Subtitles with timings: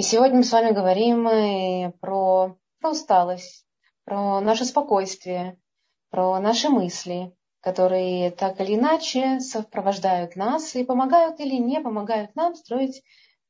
[0.00, 3.66] И сегодня мы с вами говорим про, про усталость,
[4.06, 5.60] про наше спокойствие,
[6.08, 12.54] про наши мысли, которые так или иначе сопровождают нас и помогают или не помогают нам
[12.54, 13.02] строить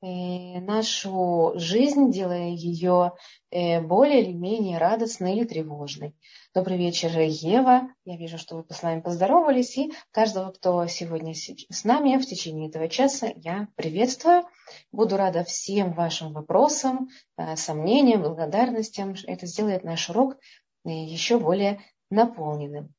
[0.03, 3.13] нашу жизнь, делая ее
[3.51, 6.17] э, более или менее радостной или тревожной.
[6.55, 7.89] Добрый вечер, Ева.
[8.05, 9.77] Я вижу, что вы с нами поздоровались.
[9.77, 14.45] И каждого, кто сегодня с нами в течение этого часа, я приветствую.
[14.91, 19.15] Буду рада всем вашим вопросам, э, сомнениям, благодарностям.
[19.27, 20.37] Это сделает наш урок
[20.85, 21.81] э, еще более
[22.11, 22.95] наполненным.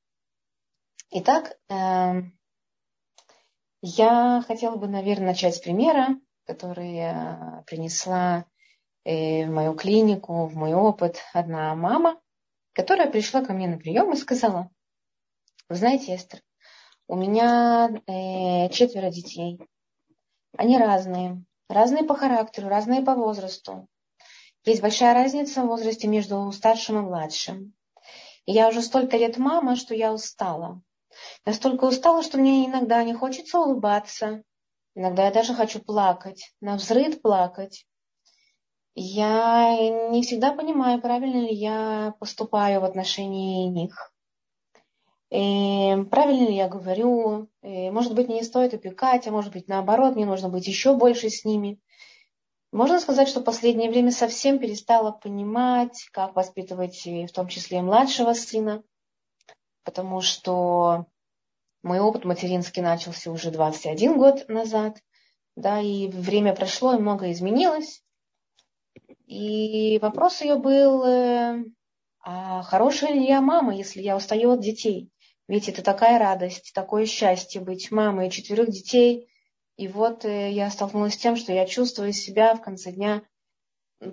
[1.10, 2.38] Итак, эм,
[3.82, 8.46] я хотела бы, наверное, начать с примера, который я принесла
[9.04, 12.20] э, в мою клинику, в мой опыт одна мама,
[12.74, 14.70] которая пришла ко мне на прием и сказала,
[15.70, 16.42] вы знаете, Эстер,
[17.08, 19.60] у меня э, четверо детей.
[20.58, 21.44] Они разные.
[21.70, 23.88] Разные по характеру, разные по возрасту.
[24.66, 27.74] Есть большая разница в возрасте между старшим и младшим.
[28.46, 30.82] И я уже столько лет мама, что я устала.
[31.46, 34.44] Я столько устала, что мне иногда не хочется улыбаться.
[34.96, 37.86] Иногда я даже хочу плакать, на взрыв плакать
[38.94, 39.78] я
[40.10, 44.14] не всегда понимаю, правильно ли я поступаю в отношении них.
[45.30, 49.70] И правильно ли я говорю, и, может быть, мне не стоит опекать, а может быть,
[49.70, 51.80] наоборот, мне нужно быть еще больше с ними.
[52.74, 57.82] Можно сказать, что в последнее время совсем перестала понимать, как воспитывать в том числе и
[57.82, 58.84] младшего сына,
[59.84, 61.06] потому что
[61.84, 65.02] мой опыт материнский начался уже 21 год назад,
[65.56, 68.04] да, и время прошло, и многое изменилось.
[69.26, 71.64] И вопрос ее был, э,
[72.24, 75.10] а хорошая ли я мама, если я устаю от детей?
[75.48, 79.28] Ведь это такая радость, такое счастье быть мамой четверых детей.
[79.78, 83.24] И вот э, я столкнулась с тем, что я чувствую себя в конце дня,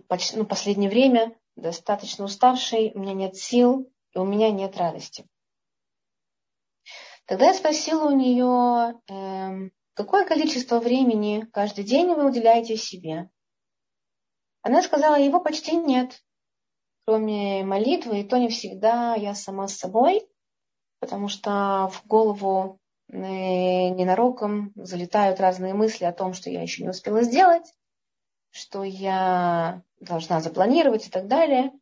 [0.06, 5.26] почти, ну, последнее время, достаточно уставшей, у меня нет сил, и у меня нет радости.
[7.28, 13.28] Тогда я спросила у нее, э, какое количество времени каждый день вы уделяете себе?
[14.62, 16.22] Она сказала, его почти нет,
[17.06, 20.26] кроме молитвы, и то не всегда я сама с собой,
[21.00, 23.14] потому что в голову э,
[23.90, 27.74] ненароком залетают разные мысли о том, что я еще не успела сделать,
[28.52, 31.77] что я должна запланировать и так далее.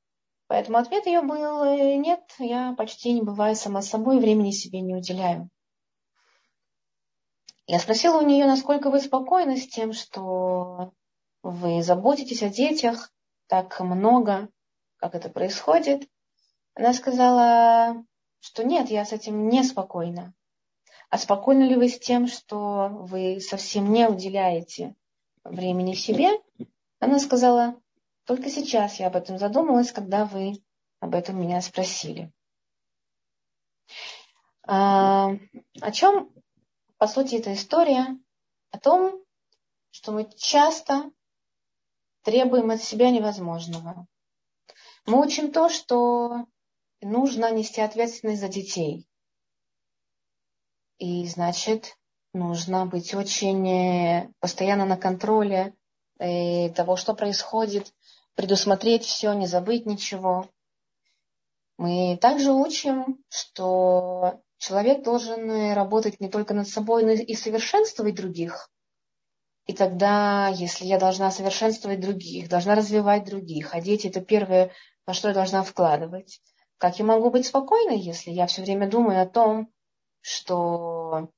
[0.49, 4.95] Поэтому ответ ее был э, нет, я почти не бываю сама собой, времени себе не
[4.95, 5.51] уделяю.
[7.67, 10.93] Я спросила у нее, насколько вы спокойны с тем, что
[11.43, 13.13] вы заботитесь о детях
[13.49, 14.49] так много,
[14.97, 16.09] как это происходит.
[16.75, 18.05] Она сказала,
[18.39, 20.33] что нет, я с этим не спокойна.
[21.11, 24.95] А спокойны ли вы с тем, что вы совсем не уделяете
[25.43, 26.31] времени себе?
[27.01, 27.81] Она сказала,
[28.27, 30.55] только сейчас я об этом задумалась, когда вы
[31.01, 32.33] об этом меня спросили.
[34.67, 35.31] А,
[35.81, 36.33] о чем,
[36.99, 38.19] по сути, эта история?
[38.73, 39.25] О том,
[39.91, 41.11] что мы часто
[42.23, 44.09] требуем от себя невозможного.
[45.07, 46.47] Мы учим то, что
[47.01, 49.09] нужно нести ответственность за детей.
[50.99, 51.97] И значит,
[52.33, 55.77] нужно быть очень э, постоянно на контроле
[56.19, 57.95] э, того, что происходит,
[58.37, 60.49] предусмотреть все, не забыть ничего.
[61.79, 68.15] Мы также учим, что человек должен э, работать не только над собой, но и совершенствовать
[68.15, 68.71] других.
[69.67, 74.71] И тогда, если я должна совершенствовать других, должна развивать других, а дети это первое,
[75.07, 76.41] во что я должна вкладывать,
[76.79, 79.69] как я могу быть спокойной, если я все время думаю о том,
[80.21, 81.31] что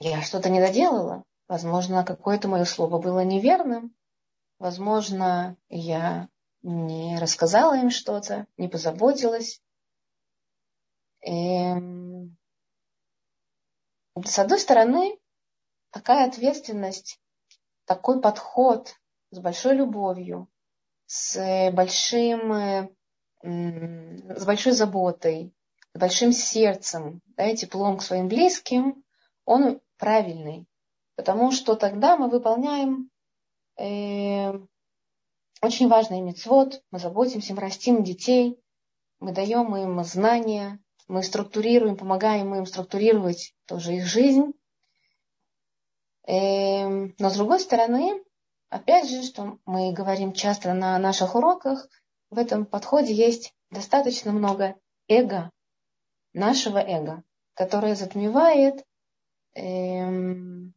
[0.00, 1.24] я что-то не доделала?
[1.48, 3.94] Возможно, какое-то мое слово было неверным.
[4.64, 6.30] Возможно, я
[6.62, 9.60] не рассказала им что-то, не позаботилась.
[11.22, 11.74] И,
[14.24, 15.18] с одной стороны,
[15.90, 17.20] такая ответственность,
[17.84, 18.94] такой подход
[19.32, 20.48] с большой любовью,
[21.04, 22.88] с большим,
[23.42, 25.54] с большой заботой,
[25.92, 29.04] с большим сердцем, да, теплом к своим близким,
[29.44, 30.66] он правильный.
[31.16, 33.10] Потому что тогда мы выполняем
[33.76, 34.68] очень
[35.88, 38.60] важный мецвод, мы заботимся, мы растим детей,
[39.20, 40.78] мы даем им знания,
[41.08, 44.52] мы структурируем, помогаем им структурировать тоже их жизнь.
[46.26, 48.22] Эм, но с другой стороны,
[48.68, 51.88] опять же, что мы говорим часто на наших уроках,
[52.30, 54.76] в этом подходе есть достаточно много
[55.08, 55.50] эго,
[56.32, 57.22] нашего эго,
[57.54, 58.84] которое затмевает
[59.54, 60.74] эм,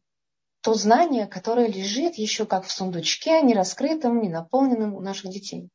[0.68, 5.70] то знание, которое лежит еще как в сундучке, не раскрытым, не наполненным у наших детей.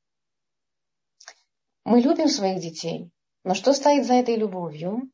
[1.83, 3.09] Мы любим своих детей,
[3.43, 5.09] но что стоит за этой любовью?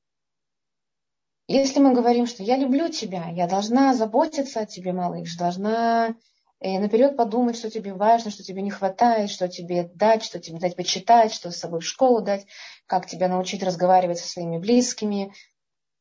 [1.47, 6.13] Если мы говорим, что я люблю тебя, я должна заботиться о тебе, малыш, должна
[6.59, 10.59] э, наперед подумать, что тебе важно, что тебе не хватает, что тебе дать, что тебе
[10.59, 12.45] дать почитать, что с собой в школу дать,
[12.85, 15.33] как тебя научить разговаривать со своими близкими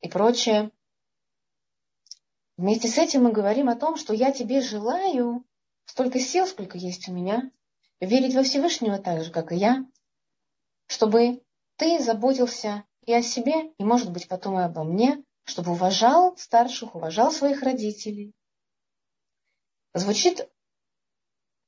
[0.01, 0.73] и прочее.
[2.59, 5.47] Вместе с этим мы говорим о том, что я тебе желаю
[5.85, 7.53] столько сил, сколько есть у меня,
[8.01, 9.87] верить во Всевышнего так же, как и я,
[10.89, 11.41] чтобы
[11.77, 16.97] ты заботился и о себе, и, может быть, потом и обо мне, чтобы уважал старших,
[16.97, 18.35] уважал своих родителей.
[19.95, 20.51] Звучит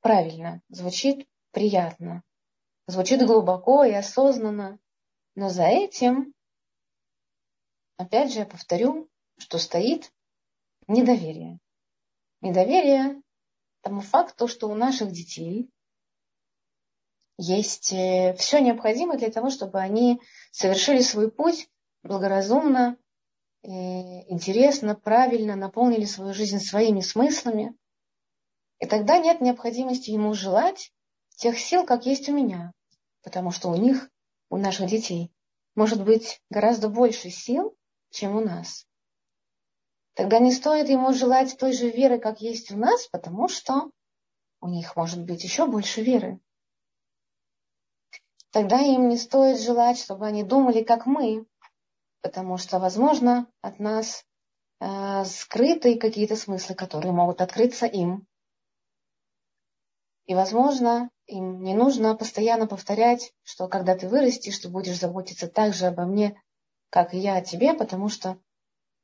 [0.01, 2.21] правильно, звучит приятно,
[2.87, 4.77] звучит глубоко и осознанно,
[5.35, 6.33] но за этим,
[7.95, 10.11] опять же, я повторю, что стоит
[10.91, 11.59] недоверие.
[12.41, 13.21] Недоверие
[13.81, 15.69] тому факту, что у наших детей
[17.37, 20.21] есть э, все необходимое для того, чтобы они
[20.51, 21.69] совершили свой путь
[22.03, 22.97] благоразумно,
[23.63, 27.75] э, интересно, правильно, наполнили свою жизнь своими смыслами.
[28.79, 30.91] И тогда нет необходимости ему желать
[31.35, 32.73] тех сил, как есть у меня,
[33.23, 34.09] потому что у них,
[34.49, 35.31] у наших детей,
[35.75, 37.75] может быть гораздо больше сил,
[38.11, 38.85] чем у нас.
[40.13, 43.89] Тогда не стоит ему желать той же веры, как есть у нас, потому что
[44.59, 46.39] у них может быть еще больше веры
[48.51, 51.45] тогда им не стоит желать, чтобы они думали, как мы,
[52.21, 54.23] потому что, возможно, от нас
[54.79, 58.27] э, скрыты какие-то смыслы, которые могут открыться им.
[60.25, 65.73] И, возможно, им не нужно постоянно повторять, что когда ты вырастешь, ты будешь заботиться так
[65.73, 66.39] же обо мне,
[66.89, 68.37] как и я о тебе, потому что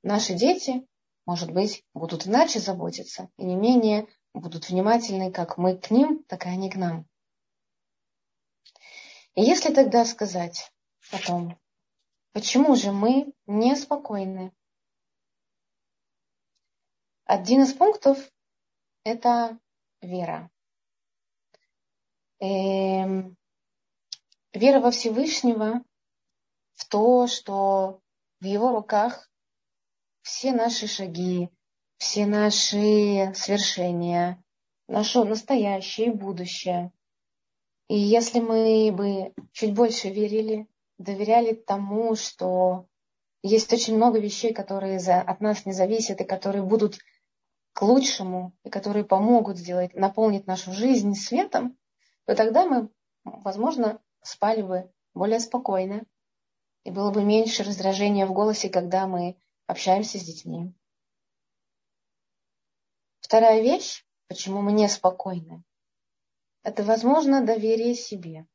[0.03, 0.85] наши дети,
[1.27, 6.45] может быть, будут иначе заботиться и не менее будут внимательны как мы к ним, так
[6.45, 7.05] и они к нам.
[9.35, 10.71] И если тогда сказать
[11.11, 11.59] о том,
[12.31, 14.53] почему же мы неспокойны,
[17.25, 18.17] один из пунктов–
[19.03, 19.59] это
[20.01, 20.49] вера.
[22.39, 23.35] Эм,
[24.53, 25.83] вера во Всевышнего
[26.75, 28.01] в то, что
[28.39, 29.29] в Его руках
[30.27, 31.49] все наши шаги,
[31.97, 34.43] все наши свершения,
[34.89, 36.91] наше настоящее и будущее.
[37.87, 42.87] И если мы бы чуть больше верили, доверяли тому, что
[43.41, 46.99] есть очень много вещей, которые от нас не зависят и которые будут
[47.71, 51.77] к лучшему, и которые помогут сделать, наполнить нашу жизнь светом,
[52.25, 52.89] то тогда мы,
[53.23, 56.03] возможно, спали бы более спокойно,
[56.83, 59.37] и было бы меньше раздражения в голосе, когда мы
[59.67, 60.73] общаемся с детьми.
[63.19, 65.63] Вторая вещь, почему мы неспокойны,
[66.63, 68.47] это, возможно, доверие себе,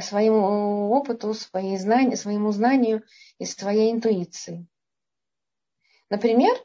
[0.00, 3.04] своему опыту, своей знанию, своему знанию
[3.38, 4.66] и своей интуиции.
[6.08, 6.56] Например,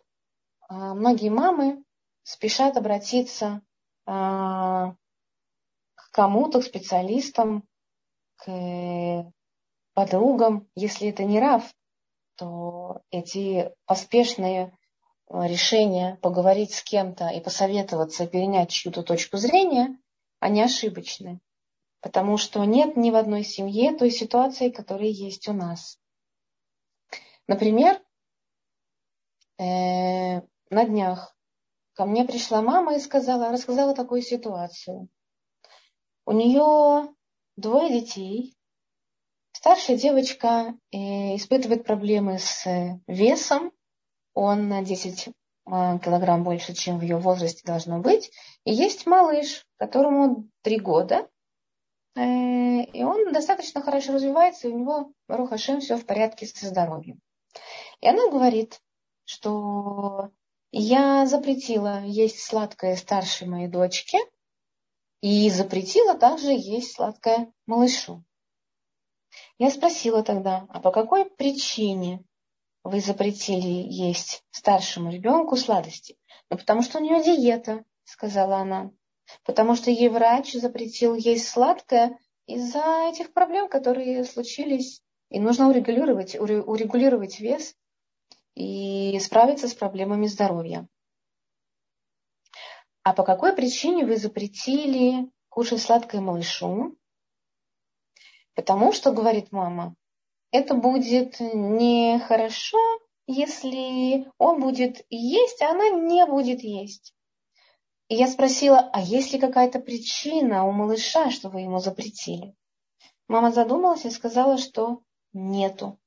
[0.68, 1.84] а, многие мамы
[2.24, 3.62] спешат обратиться
[4.06, 4.96] а,
[5.96, 7.68] к кому-то, к специалистам,
[8.36, 9.32] к
[9.94, 10.68] подругам.
[10.76, 11.74] Если это не РАФ,
[12.42, 14.76] то эти поспешные
[15.30, 19.96] решения поговорить с кем-то и посоветоваться, перенять чью-то точку зрения–
[20.42, 21.40] они ошибочны.
[22.02, 26.00] Потому что нет ни в одной семье той ситуации, которая есть у нас.
[27.48, 28.02] Например,
[29.60, 31.36] э, на днях
[31.94, 35.10] ко мне пришла мама и сказала, рассказала такую ситуацию.
[36.26, 37.14] У нее
[37.56, 38.58] двое детей.
[39.62, 42.66] Старшая девочка э, испытывает проблемы с
[43.06, 43.72] весом.
[44.34, 45.30] Он на 10
[45.66, 48.32] а, килограмм больше, чем в ее возрасте должно быть.
[48.66, 51.30] И есть малыш, которому три года,
[52.16, 57.20] э, и он достаточно хорошо развивается, и у него, Рухашем, все в порядке со здоровьем.
[58.00, 58.82] И она говорит,
[59.26, 60.32] что
[60.72, 64.18] я запретила есть сладкое старшей моей дочке,
[65.22, 68.24] и запретила также есть сладкое малышу.
[69.58, 72.24] Я спросила тогда, а по какой причине
[72.84, 76.18] вы запретили есть старшему ребенку сладости?
[76.50, 78.92] Ну, потому что у нее диета, сказала она.
[79.46, 85.02] Потому что ей врач запретил есть сладкое из-за этих проблем, которые случились.
[85.30, 87.76] И нужно урегулировать, урегулировать вес
[88.56, 90.88] и справиться с проблемами здоровья.
[93.04, 96.98] А по какой причине вы запретили кушать сладкое малышу?
[98.56, 99.96] Потому что, говорит мама,
[100.52, 107.14] это будет нехорошо если он будет есть, а она не будет есть?
[108.08, 112.56] И я спросила, а есть ли какая-то причина у малыша, что вы ему запретили?
[113.28, 115.98] Мама задумалась и сказала, что нету.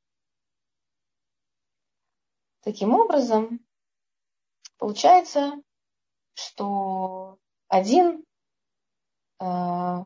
[2.61, 3.65] Таким образом,
[4.77, 5.53] получается,
[6.35, 8.25] что один
[9.41, 10.05] э,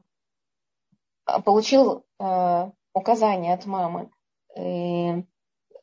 [1.44, 4.11] получил э, указание от мамы
[4.56, 5.23] э,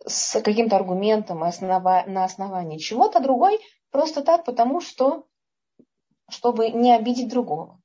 [0.06, 3.60] с каким-то аргументом основа, на основании чего-то, другой
[3.92, 5.26] просто так, потому что
[6.30, 7.82] чтобы не обидеть другого.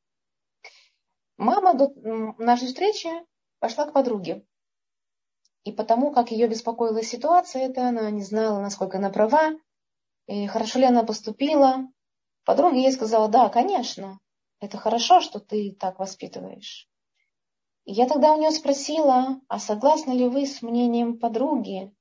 [1.36, 1.90] Мама до
[2.38, 3.08] нашей встречи
[3.60, 4.44] пошла к подруге.
[5.64, 9.52] И потому, как ее беспокоила ситуация, это она не знала, насколько она права,
[10.26, 11.86] и хорошо ли она поступила.
[12.44, 14.18] Подруга ей сказала, да, конечно,
[14.60, 16.89] это хорошо, что ты так воспитываешь.
[17.84, 21.92] Я тогда у нее спросила, а согласны ли вы с мнением подруги,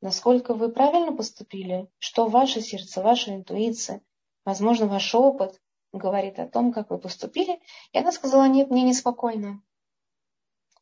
[0.00, 4.02] насколько вы правильно поступили, что ваше сердце, ваша интуиция,
[4.44, 5.60] возможно, ваш опыт
[5.92, 7.60] говорит о том, как вы поступили.
[7.92, 9.62] И она сказала, нет, мне неспокойно.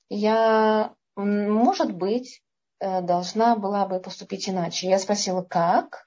[0.09, 2.43] Я, может быть,
[2.81, 4.89] э, должна была бы поступить иначе.
[4.89, 6.07] Я спросила, как?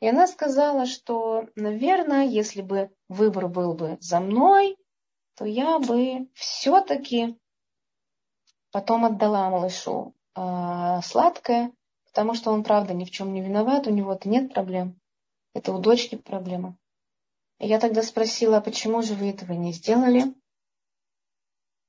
[0.00, 4.76] И она сказала, что, наверное, если бы выбор был бы за мной,
[5.36, 7.38] то я бы все-таки
[8.72, 11.72] потом отдала малышу э, сладкое,
[12.06, 15.00] потому что он, правда, ни в чем не виноват, у него-то нет проблем.
[15.54, 16.76] Это у дочки проблема.
[17.58, 20.34] Я тогда спросила, почему же вы этого не сделали?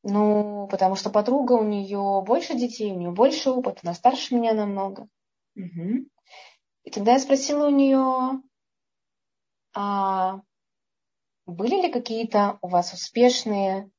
[0.03, 4.53] Ну, потому что подруга, у нее больше детей, у нее больше опыта, она старше меня
[4.53, 5.09] намного.
[5.55, 6.07] Угу.
[6.83, 8.41] И тогда я спросила у нее,
[9.73, 10.41] а
[11.45, 13.91] были ли какие-то у вас успешные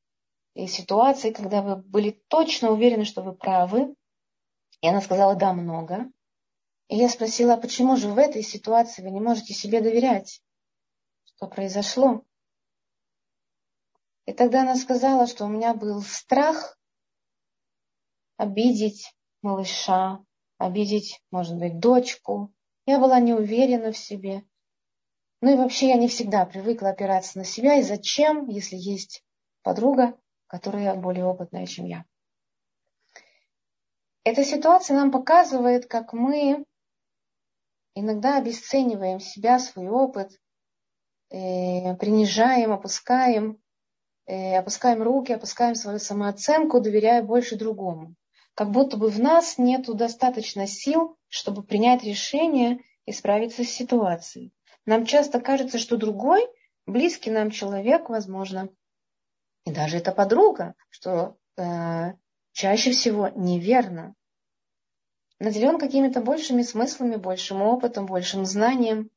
[0.67, 3.95] ситуации, когда вы были точно уверены, что вы правы?
[4.81, 6.11] И она сказала, да, много.
[6.89, 10.43] И я спросила, а почему же в этой ситуации вы не можете себе доверять?
[11.39, 12.25] что произошло.
[14.27, 16.77] И тогда она сказала, что у меня был страх
[18.37, 20.19] обидеть малыша,
[20.59, 22.53] обидеть, может быть, дочку.
[22.87, 24.43] Я была не уверена в себе.
[25.41, 27.77] Ну и вообще я не всегда привыкла опираться на себя.
[27.77, 29.23] И зачем, если есть
[29.63, 32.05] подруга, которая более опытная, чем я?
[34.25, 36.67] Эта ситуация нам показывает, как мы
[37.95, 40.33] иногда обесцениваем себя, свой опыт,
[41.31, 43.61] э, принижаем, опускаем,
[44.27, 48.15] э, опускаем руки, опускаем свою самооценку, доверяя больше другому.
[48.55, 54.53] Как будто бы в нас нет достаточно сил, чтобы принять решение и справиться с ситуацией.
[54.85, 56.47] Нам часто кажется, что другой,
[56.87, 58.69] близкий нам человек, возможно,
[59.69, 62.15] и даже эта подруга, что э,
[62.53, 64.15] чаще всего неверно,
[65.39, 69.11] наделен какими-то большими смыслами, большим опытом, большим знанием.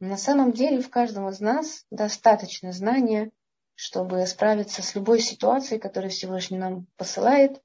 [0.00, 3.30] На самом деле в каждом из нас достаточно знания,
[3.76, 7.62] чтобы справиться с любой ситуацией, которую Всевышний нам посылает,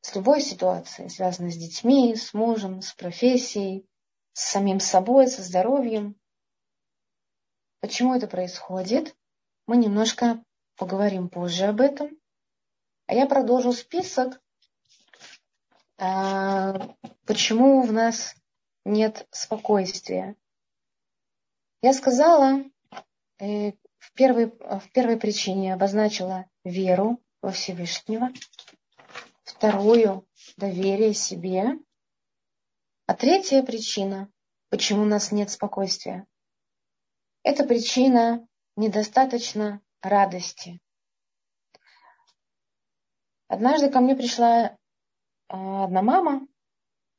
[0.00, 3.86] с любой ситуацией, связанной с детьми, с мужем, с профессией,
[4.32, 6.16] с самим собой, со здоровьем.
[7.80, 9.14] Почему это происходит?
[9.66, 10.42] Мы немножко
[10.76, 12.10] поговорим позже об этом.
[13.06, 14.40] А я продолжу список,
[15.98, 16.94] а,
[17.26, 18.34] почему в нас
[18.84, 20.36] нет спокойствия.
[21.82, 22.64] Я сказала,
[23.38, 28.30] э, в первой, в первой причине обозначила веру во Всевышнего,
[29.42, 31.78] вторую– доверие себе,
[33.06, 34.30] а третья причина,
[34.70, 36.26] почему у нас нет спокойствия,
[37.42, 40.80] это причина недостаточно радости.
[43.48, 44.74] Однажды ко мне пришла э,
[45.48, 46.46] одна мама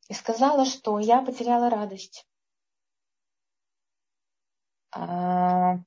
[0.09, 2.27] и сказала, что я потеряла радость.
[4.91, 5.77] А,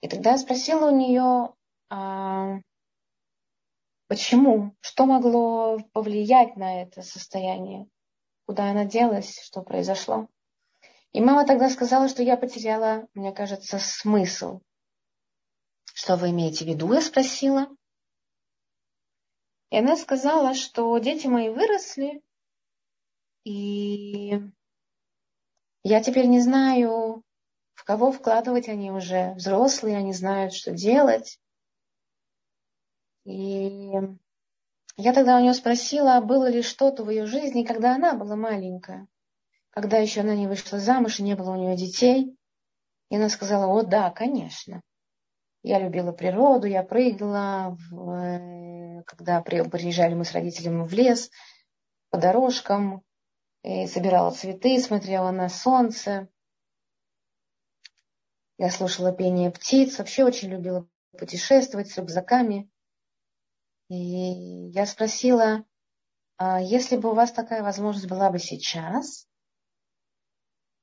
[0.00, 1.54] и тогда я спросила у нее,
[1.90, 2.58] а,
[4.08, 7.88] почему, что могло повлиять на это состояние,
[8.46, 10.28] куда она делась, что произошло.
[11.12, 14.60] И мама тогда сказала, что я потеряла, мне кажется, смысл.
[15.94, 17.68] Что вы имеете в виду, я спросила.
[19.70, 22.22] И она сказала, что дети мои выросли,
[23.44, 24.40] и
[25.84, 27.22] я теперь не знаю,
[27.74, 31.38] в кого вкладывать они уже взрослые, они знают, что делать.
[33.24, 33.92] И
[34.96, 39.06] я тогда у нее спросила, было ли что-то в ее жизни, когда она была маленькая,
[39.70, 42.36] когда еще она не вышла замуж и не было у нее детей.
[43.10, 44.82] И она сказала, о да, конечно.
[45.62, 51.30] Я любила природу, я прыгала, э, когда приезжали мы с родителями в лес,
[52.10, 53.02] по дорожкам,
[53.62, 56.28] и собирала цветы, смотрела на солнце.
[58.56, 60.88] Я слушала пение птиц, вообще очень любила
[61.18, 62.70] путешествовать с рюкзаками.
[63.88, 65.64] И я спросила,
[66.36, 69.26] а если бы у вас такая возможность была бы сейчас,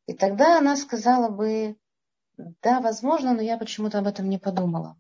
[0.07, 1.77] и тогда она сказала бы,
[2.37, 4.97] да, возможно, но я почему-то об этом не подумала.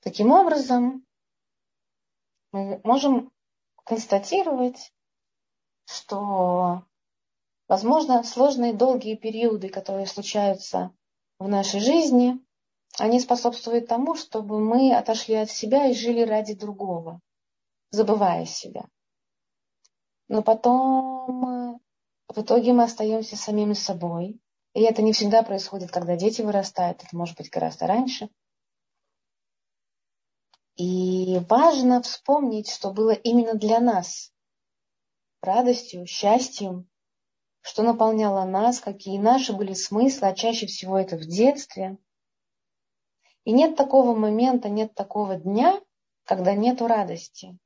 [0.00, 1.06] Таким образом,
[2.50, 3.32] мы можем
[3.84, 4.92] констатировать,
[5.86, 6.84] что,
[7.68, 10.92] возможно, сложные долгие периоды, которые случаются
[11.38, 12.38] в нашей жизни,
[12.98, 17.20] они способствуют тому, чтобы мы отошли от себя и жили ради другого,
[17.90, 18.84] забывая себя.
[20.28, 21.80] Но потом
[22.28, 24.40] в итоге мы остаемся самими собой.
[24.74, 28.30] И это не всегда происходит, когда дети вырастают, это может быть гораздо раньше.
[30.76, 34.32] И важно вспомнить, что было именно для нас
[35.42, 36.88] радостью, счастьем,
[37.60, 41.98] что наполняло нас, какие наши были смыслы, а чаще всего это в детстве.
[43.44, 45.80] И нет такого момента, нет такого дня,
[46.24, 47.58] когда нету радости.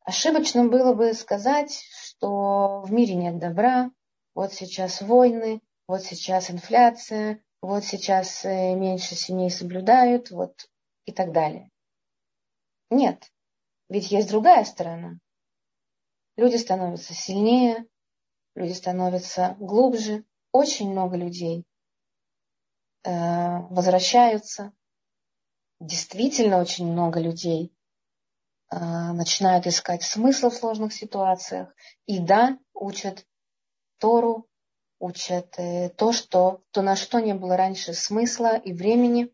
[0.00, 3.90] Ошибочным было бы сказать, что в мире нет добра,
[4.36, 10.70] вот сейчас войны, вот сейчас инфляция, вот сейчас э, меньше семей соблюдают, вот
[11.06, 11.70] и так далее.
[12.90, 13.32] Нет,
[13.88, 15.18] ведь есть другая сторона.
[16.36, 17.86] Люди становятся сильнее,
[18.54, 20.24] люди становятся глубже.
[20.52, 21.64] Очень много людей
[23.04, 23.10] э,
[23.70, 24.74] возвращаются.
[25.80, 27.72] Действительно очень много людей
[28.70, 31.74] э, начинают искать смысл в сложных ситуациях.
[32.04, 33.26] И да, учат
[33.98, 34.48] Тору,
[34.98, 39.32] учат э, то, что, то, на что не было раньше смысла и времени.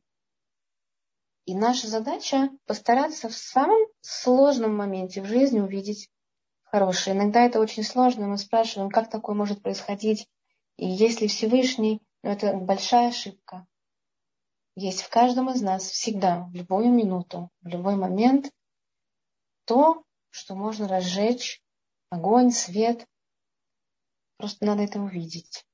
[1.44, 6.08] И наша задача постараться в самом сложном моменте в жизни увидеть
[6.62, 7.16] хорошее.
[7.16, 10.28] Иногда это очень сложно, мы спрашиваем, как такое может происходить,
[10.76, 13.66] и есть ли Всевышний, но это большая ошибка.
[14.74, 18.50] Есть в каждом из нас всегда, в любую минуту, в любой момент
[19.66, 21.62] то, что можно разжечь,
[22.08, 23.06] огонь, свет,
[24.42, 25.64] Просто надо это увидеть.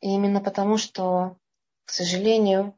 [0.00, 1.38] И именно потому, что,
[1.84, 2.76] к сожалению,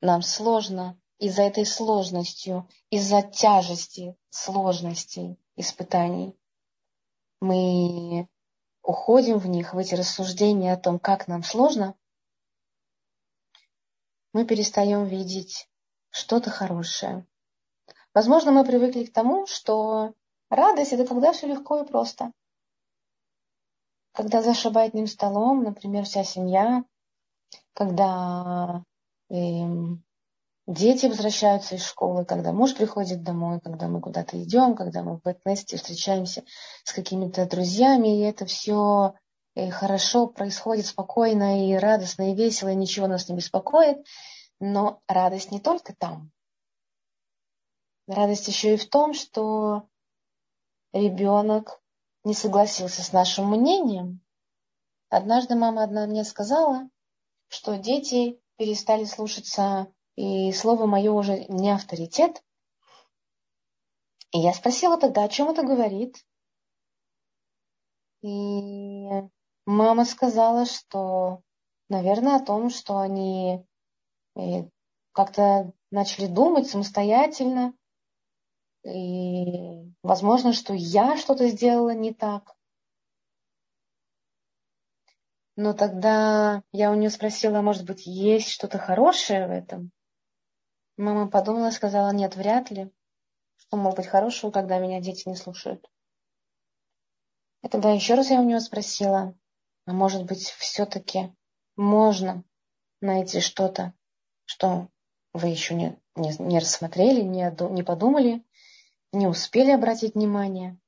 [0.00, 6.34] нам сложно из-за этой сложностью, из-за тяжести сложностей испытаний,
[7.42, 8.26] мы
[8.82, 11.94] уходим в них, в эти рассуждения о том, как нам сложно,
[14.32, 15.68] мы перестаем видеть
[16.08, 17.26] что-то хорошее.
[18.14, 20.14] Возможно, мы привыкли к тому, что
[20.48, 22.32] радость это когда все легко и просто
[24.16, 26.84] когда за шабатным столом, например, вся семья,
[27.74, 28.82] когда
[29.28, 29.34] э,
[30.66, 35.22] дети возвращаются из школы, когда муж приходит домой, когда мы куда-то идем, когда мы в
[35.22, 36.44] Бэтнесте встречаемся
[36.84, 39.14] с какими-то друзьями, и это все
[39.54, 43.98] э, хорошо происходит спокойно и радостно и весело, и ничего нас не беспокоит.
[44.60, 46.30] Но радость не только там.
[48.08, 49.86] Радость еще и в том, что
[50.94, 51.82] ребенок
[52.26, 54.20] не согласился с нашим мнением.
[55.10, 56.90] Однажды мама одна мне сказала,
[57.46, 62.42] что дети перестали слушаться, и слово мое уже не авторитет.
[64.32, 66.16] И я спросила тогда, о чем это говорит.
[68.22, 69.08] И
[69.64, 71.42] мама сказала, что,
[71.88, 73.64] наверное, о том, что они
[74.34, 74.64] э,
[75.12, 77.72] как-то начали думать самостоятельно,
[78.86, 82.56] и возможно, что я что-то сделала не так.
[85.56, 89.90] Но тогда я у нее спросила, может быть, есть что-то хорошее в этом?
[90.96, 92.92] Мама подумала и сказала, нет, вряд ли.
[93.56, 95.90] Что может быть хорошего, когда меня дети не слушают?
[97.62, 99.34] И тогда еще раз я у нее спросила,
[99.86, 101.34] а может быть, все-таки
[101.74, 102.44] можно
[103.00, 103.94] найти что-то,
[104.44, 104.88] что
[105.32, 108.44] вы еще не, не, не рассмотрели, не, не подумали,
[109.12, 110.78] не успели обратить внимание.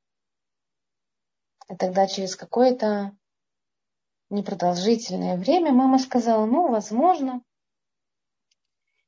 [1.69, 3.17] И тогда через какое-то
[4.31, 7.43] непродолжительное время мама сказала, ну, возможно,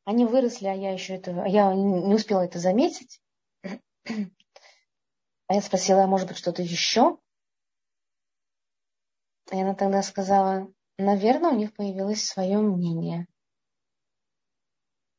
[0.04, 3.20] они выросли, а я еще это, я не успела это заметить.
[5.46, 7.18] А я спросила, а может быть что-то еще?
[9.50, 13.26] И она тогда сказала, наверное, у них появилось свое мнение.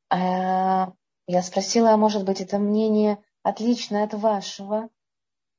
[0.09, 0.93] А
[1.27, 4.89] я спросила, а может быть это мнение отличное от вашего,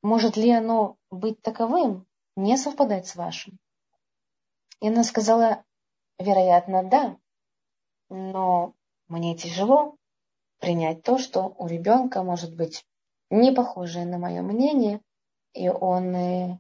[0.02, 3.58] может ли оно быть таковым, не совпадать с вашим?
[4.80, 5.64] И она сказала,
[6.18, 7.16] вероятно, да,
[8.08, 8.74] но
[9.08, 9.96] мне тяжело
[10.58, 12.84] принять то, что у ребенка может быть
[13.30, 15.00] не похожее на мое мнение,
[15.54, 16.58] и он э,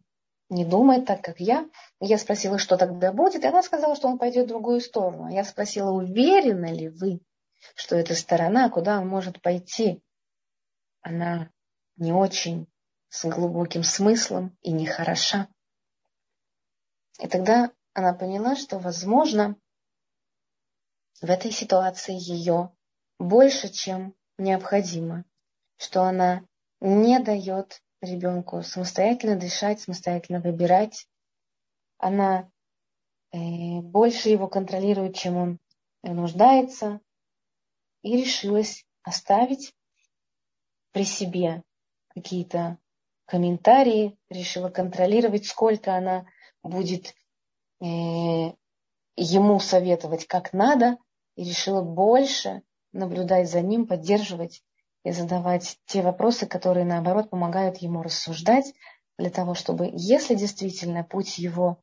[0.48, 1.68] не думает так, как я.
[2.00, 5.28] Я спросила, что тогда будет, и она сказала, что он пойдет в другую сторону.
[5.28, 7.20] Я спросила, уверены ли вы,
[7.74, 10.02] что эта сторона, куда он может пойти,
[11.02, 11.50] она
[11.96, 12.66] не очень
[13.08, 15.48] с глубоким смыслом и нехороша.
[17.20, 19.56] И тогда она поняла, что, возможно,
[21.20, 22.74] в этой ситуации ее
[23.18, 25.24] больше, чем необходимо,
[25.76, 26.44] что она
[26.80, 31.06] не дает ребенку самостоятельно дышать, самостоятельно выбирать.
[31.98, 32.50] Она
[33.30, 33.38] э,
[33.80, 35.58] больше его контролирует, чем он
[36.02, 37.00] нуждается,
[38.02, 39.74] и решилась оставить
[40.92, 41.62] при себе
[42.08, 42.78] какие-то
[43.26, 46.26] комментарии, решила контролировать, сколько она
[46.62, 47.14] будет
[47.80, 48.52] э,
[49.16, 50.98] ему советовать, как надо,
[51.36, 54.62] и решила больше наблюдать за ним, поддерживать
[55.04, 58.72] и задавать те вопросы, которые, наоборот, помогают ему рассуждать,
[59.18, 61.82] для того, чтобы, если действительно путь его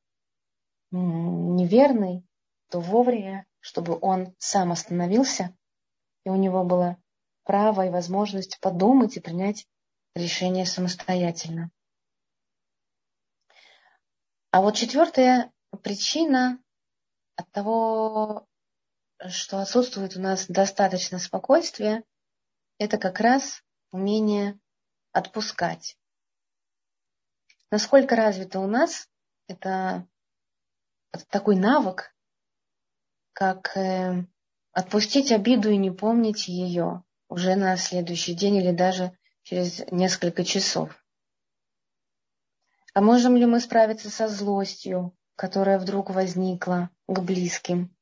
[0.91, 2.25] неверный,
[2.69, 5.55] то вовремя, чтобы он сам остановился,
[6.25, 6.97] и у него было
[7.49, 9.65] право и возможность подумать и принять
[10.13, 11.71] решение самостоятельно.
[14.51, 16.63] А вот четвертая причина
[17.37, 18.47] от того,
[19.29, 22.03] что отсутствует у нас достаточно спокойствия,
[22.77, 24.59] это как раз умение
[25.11, 25.97] отпускать.
[27.71, 29.09] Насколько развито у нас
[29.47, 30.07] это
[31.29, 32.15] такой навык,
[33.33, 34.23] как э,
[34.71, 40.91] отпустить обиду и не помнить ее уже на следующий день или даже через несколько часов.
[42.93, 47.95] А можем ли мы справиться со злостью, которая вдруг возникла к близким?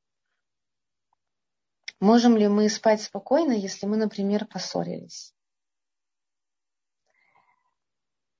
[1.99, 5.35] Можем ли мы спать спокойно, если мы, например, поссорились?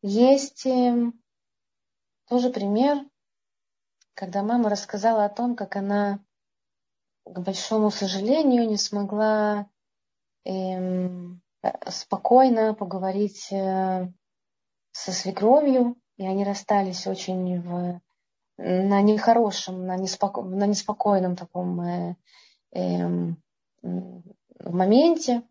[0.01, 1.21] Есть эм,
[2.27, 3.03] тоже пример,
[4.13, 6.23] когда мама рассказала о том, как она,
[7.25, 9.69] к большому сожалению, не смогла
[11.89, 14.07] спокойно поговорить э,
[14.91, 18.01] со свекровью, и они расстались очень в,
[18.57, 22.15] на нехорошем, на, неспоко, на неспокойном таком э,
[22.73, 23.33] э,
[24.63, 25.43] моменте,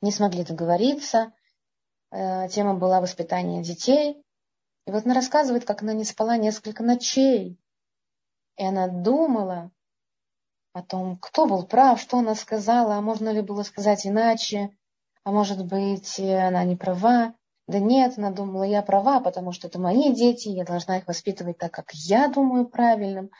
[0.00, 1.32] не смогли договориться.
[2.10, 4.22] Э, тема была воспитание детей.
[4.86, 7.58] И вот она рассказывает, как она не спала несколько ночей.
[8.56, 9.70] И она думала
[10.74, 14.70] о том, кто был прав, что она сказала, а можно ли было сказать иначе,
[15.22, 17.32] а может быть, она не права.
[17.68, 21.58] Да нет, она думала, я права, потому что это мои дети, я должна их воспитывать
[21.58, 23.30] так, как я думаю правильным.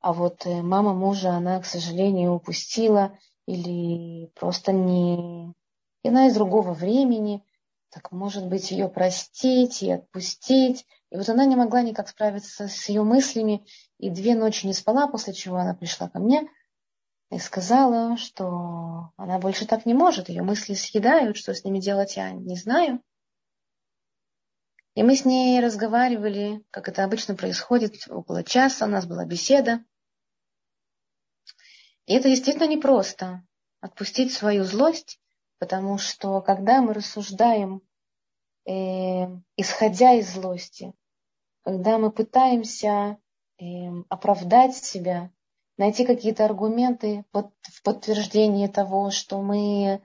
[0.00, 5.54] А вот э, мама мужа, она, к сожалению, упустила или просто не...
[6.04, 7.42] Она из другого времени,
[7.90, 10.86] так может быть ее простить и отпустить.
[11.10, 13.64] И вот она не могла никак справиться с ее мыслями,
[13.98, 16.48] и две ночи не спала, после чего она пришла ко мне
[17.30, 22.16] и сказала, что она больше так не может, ее мысли съедают, что с ними делать
[22.16, 23.00] я не знаю.
[24.96, 29.84] И мы с ней разговаривали, как это обычно происходит, около часа, у нас была беседа.
[32.06, 33.44] И это действительно непросто
[33.80, 35.20] отпустить свою злость,
[35.58, 37.82] потому что когда мы рассуждаем,
[38.66, 38.72] э,
[39.56, 40.92] исходя из злости,
[41.62, 43.18] когда мы пытаемся
[43.58, 43.64] э,
[44.08, 45.30] оправдать себя,
[45.80, 50.02] найти какие-то аргументы в подтверждение того, что мы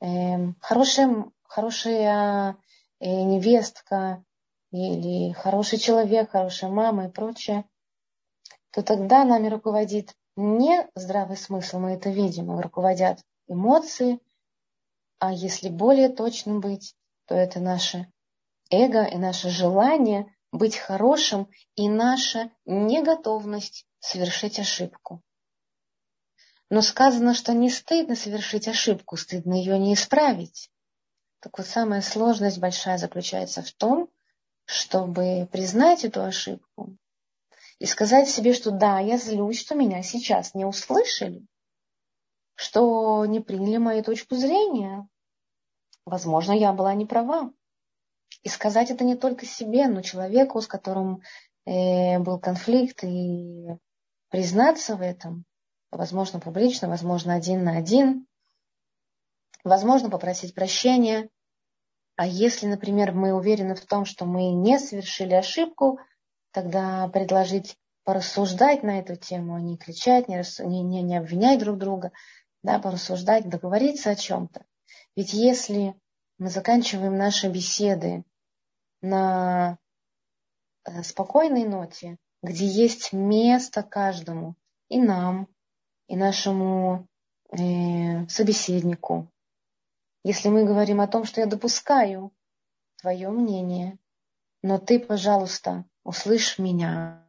[0.00, 2.56] э, хорошая, хорошая
[2.98, 4.24] э, невестка
[4.70, 7.66] или хороший человек, хорошая мама и прочее,
[8.70, 14.18] то тогда нами руководит не здравый смысл, мы это видим, а руководят эмоции,
[15.18, 16.96] а если более точным быть,
[17.26, 18.10] то это наше
[18.70, 25.22] эго и наше желание быть хорошим и наша неготовность совершить ошибку.
[26.68, 30.70] Но сказано, что не стыдно совершить ошибку, стыдно ее не исправить.
[31.40, 34.10] Так вот, самая сложность большая заключается в том,
[34.64, 36.96] чтобы признать эту ошибку
[37.78, 41.46] и сказать себе, что да, я злюсь, что меня сейчас не услышали,
[42.54, 45.08] что не приняли мою точку зрения.
[46.04, 47.52] Возможно, я была не права.
[48.42, 51.22] И сказать это не только себе, но человеку, с которым
[51.66, 53.68] э, был конфликт, и
[54.32, 55.44] признаться в этом,
[55.92, 58.26] возможно, публично, возможно, один на один,
[59.62, 61.28] возможно, попросить прощения.
[62.16, 66.00] А если, например, мы уверены в том, что мы не совершили ошибку–
[66.52, 70.58] тогда предложить порассуждать на эту тему, а не кричать, не, рас...
[70.60, 72.12] не, не, не обвинять друг друга,
[72.62, 74.64] да, порассуждать, договориться о чем-то.
[75.16, 75.94] Ведь если
[76.38, 78.24] мы заканчиваем наши беседы
[79.00, 79.78] на
[80.84, 84.56] э, спокойной ноте, где есть место каждому,
[84.88, 85.48] и нам,
[86.08, 87.06] и нашему
[87.50, 89.30] э, собеседнику.
[90.24, 92.32] Если мы говорим о том, что я допускаю
[92.96, 93.98] твое мнение,
[94.62, 97.26] но ты, пожалуйста, услышь меня.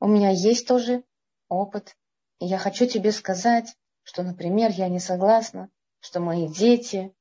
[0.00, 1.04] У меня есть тоже
[1.48, 1.96] опыт,
[2.38, 5.70] и я хочу тебе сказать, что, например, я не согласна,
[6.00, 7.14] что мои дети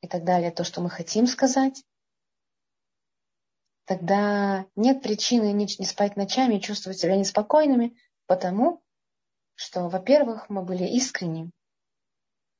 [0.00, 1.84] и так далее, то, что мы хотим сказать,
[3.84, 8.82] тогда нет причины не спать ночами и чувствовать себя неспокойными, потому
[9.54, 11.50] что, во-первых, мы были искренни,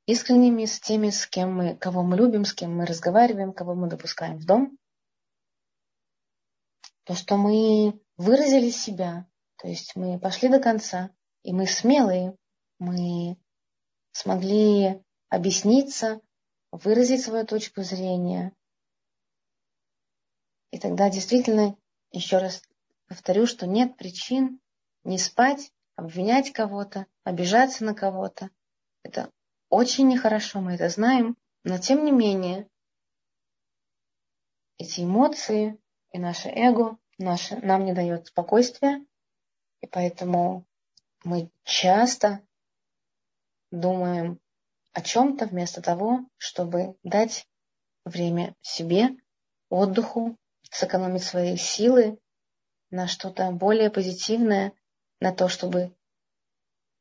[0.07, 3.89] искренними с теми, с кем мы, кого мы любим, с кем мы разговариваем, кого мы
[3.89, 4.79] допускаем в дом.
[7.05, 11.11] То, что мы выразили себя, то есть мы пошли до конца,
[11.43, 12.37] и мы смелые,
[12.79, 13.37] мы
[14.13, 16.21] смогли объясниться,
[16.71, 18.53] выразить свою точку зрения.
[20.73, 21.77] И тогда действительно,
[22.11, 22.63] еще раз
[23.07, 24.59] повторю, что нет причин
[25.05, 28.51] не спать, обвинять кого-то, обижаться на кого-то.
[29.05, 29.31] Это
[29.69, 32.69] очень нехорошо, мы это знаем, но тем не менее
[34.79, 35.79] эти эмоции
[36.11, 39.05] и наше эго наше, нам не дает спокойствия,
[39.81, 40.67] и поэтому
[41.25, 42.41] мы часто
[43.71, 44.41] думаем
[44.93, 47.47] о чем-то вместо того, чтобы дать
[48.05, 49.17] время себе,
[49.69, 50.37] отдыху,
[50.73, 52.19] сэкономить свои силы
[52.91, 54.73] на что-то более позитивное,
[55.21, 55.95] на то, чтобы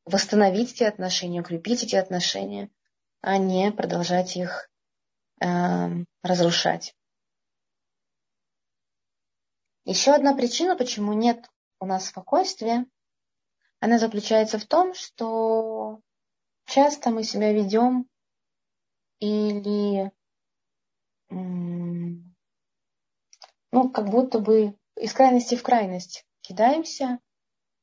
[0.05, 2.69] восстановить эти отношения, укрепить эти отношения,
[3.21, 4.69] а не продолжать их
[5.41, 5.47] э,
[6.21, 6.95] разрушать.
[9.85, 12.85] Еще одна причина, почему нет у нас спокойствия,
[13.79, 16.01] она заключается в том, что
[16.65, 18.07] часто мы себя ведем
[19.19, 20.11] или
[23.71, 27.19] ну, как будто бы из крайности в крайность кидаемся,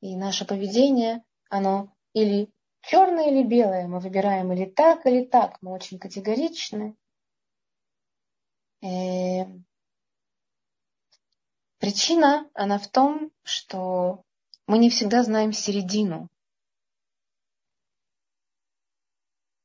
[0.01, 3.87] и наше поведение, оно или черное, или белое.
[3.87, 5.57] Мы выбираем или так, или так.
[5.61, 6.95] Мы очень категоричны.
[8.81, 8.87] И
[9.41, 9.45] э,
[11.79, 14.23] причина, она в том, что
[14.67, 16.29] мы не всегда знаем середину.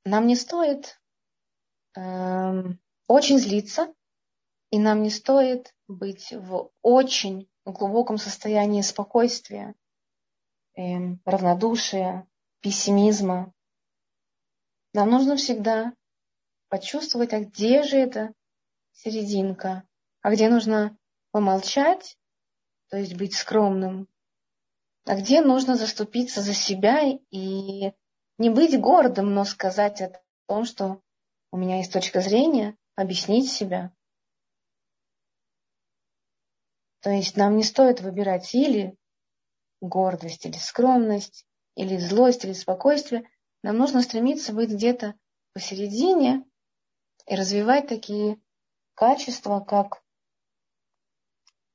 [0.05, 1.01] Нам не стоит
[1.97, 2.63] э,
[3.07, 3.95] очень злиться,
[4.75, 9.77] и нам не стоит быть в очень глубоком состоянии спокойствия,
[10.77, 12.27] э, равнодушия,
[12.61, 13.55] пессимизма.
[14.93, 15.95] Нам нужно всегда
[16.71, 18.35] почувствовать, а где же эта
[18.91, 19.85] серединка,
[20.23, 20.99] а где нужно
[21.31, 22.19] помолчать,
[22.89, 24.09] то есть быть скромным,
[25.05, 27.93] а где нужно заступиться за себя и
[28.39, 31.01] не быть гордым, но сказать о том, что
[31.53, 33.95] у меня есть точка зрения, объяснить себя.
[37.05, 38.97] То есть нам не стоит выбирать или
[39.83, 41.45] гордость, или скромность,
[41.77, 43.29] или злость, или спокойствие,
[43.63, 45.15] нам нужно стремиться быть где-то
[45.53, 46.47] посередине
[47.27, 48.41] и развивать такие
[48.95, 50.03] качества, как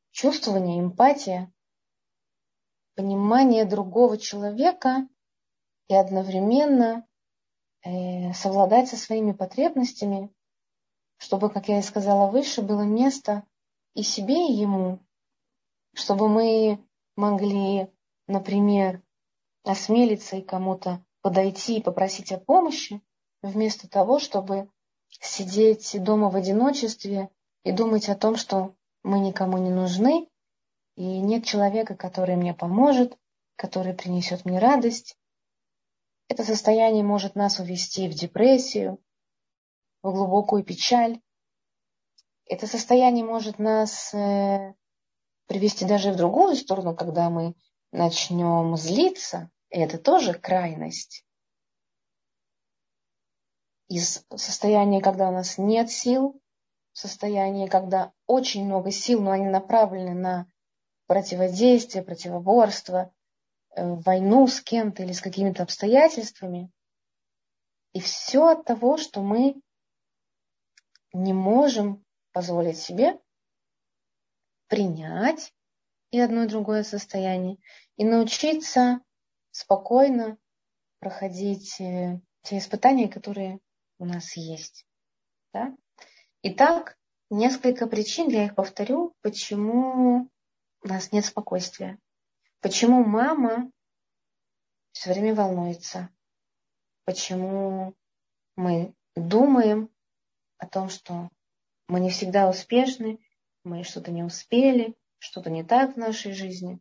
[0.10, 1.54] чувствование, эмпатия,
[2.96, 5.08] понимание другого человека
[5.90, 7.08] и одновременно
[7.84, 10.34] э, совладать со своими потребностями,
[11.18, 13.44] чтобы, как я и сказала выше, было место
[13.94, 15.06] и себе, и ему,
[15.94, 16.80] чтобы мы
[17.16, 17.92] могли,
[18.28, 19.02] например,
[19.64, 23.02] осмелиться и кому-то подойти и попросить о помощи,
[23.42, 24.70] вместо того, чтобы
[25.10, 27.30] сидеть дома в одиночестве
[27.64, 30.30] и думать о том, что мы никому не нужны,
[30.96, 33.18] и нет человека, который мне поможет,
[33.56, 35.18] который принесет мне радость.
[36.28, 39.00] Это состояние может нас увести в депрессию,
[40.04, 41.22] в глубокую печаль.
[42.46, 44.74] Это состояние может нас э,
[45.50, 47.56] привести даже в другую сторону, когда мы
[47.92, 51.26] начнем злиться, и это тоже крайность.
[53.88, 56.40] Из состояния, когда у нас нет сил,
[56.94, 60.46] состояние, когда очень много сил, но они направлены на
[61.08, 63.12] противодействие, противоборство,
[63.76, 66.72] э, войну с кем-то или с какими-то обстоятельствами.
[67.94, 69.60] И все от того, что мы
[71.12, 73.20] не можем позволить себе
[74.70, 75.54] принять
[76.12, 77.58] и одно и другое состояние,
[77.98, 79.02] и научиться
[79.52, 80.38] спокойно
[81.00, 83.60] проходить э, те испытания, которые
[83.98, 84.86] у нас есть.
[85.54, 85.76] Да?
[86.44, 86.98] Итак,
[87.30, 90.30] несколько причин, я их повторю, почему
[90.82, 92.00] у нас нет спокойствия.
[92.62, 93.72] Почему мама
[94.92, 96.10] все время волнуется?
[97.06, 97.96] Почему
[98.56, 99.90] мы думаем
[100.58, 101.30] о том, что
[101.88, 103.20] мы не всегда успешны,
[103.70, 106.80] мы что-то не успели, что-то не так в нашей жизни.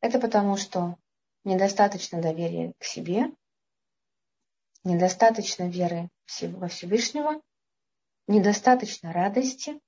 [0.00, 0.96] Это потому, что
[1.44, 3.34] недостаточно доверия к себе,
[4.84, 6.10] недостаточно веры
[6.42, 7.40] во Всевышнего,
[8.26, 9.80] недостаточно радости,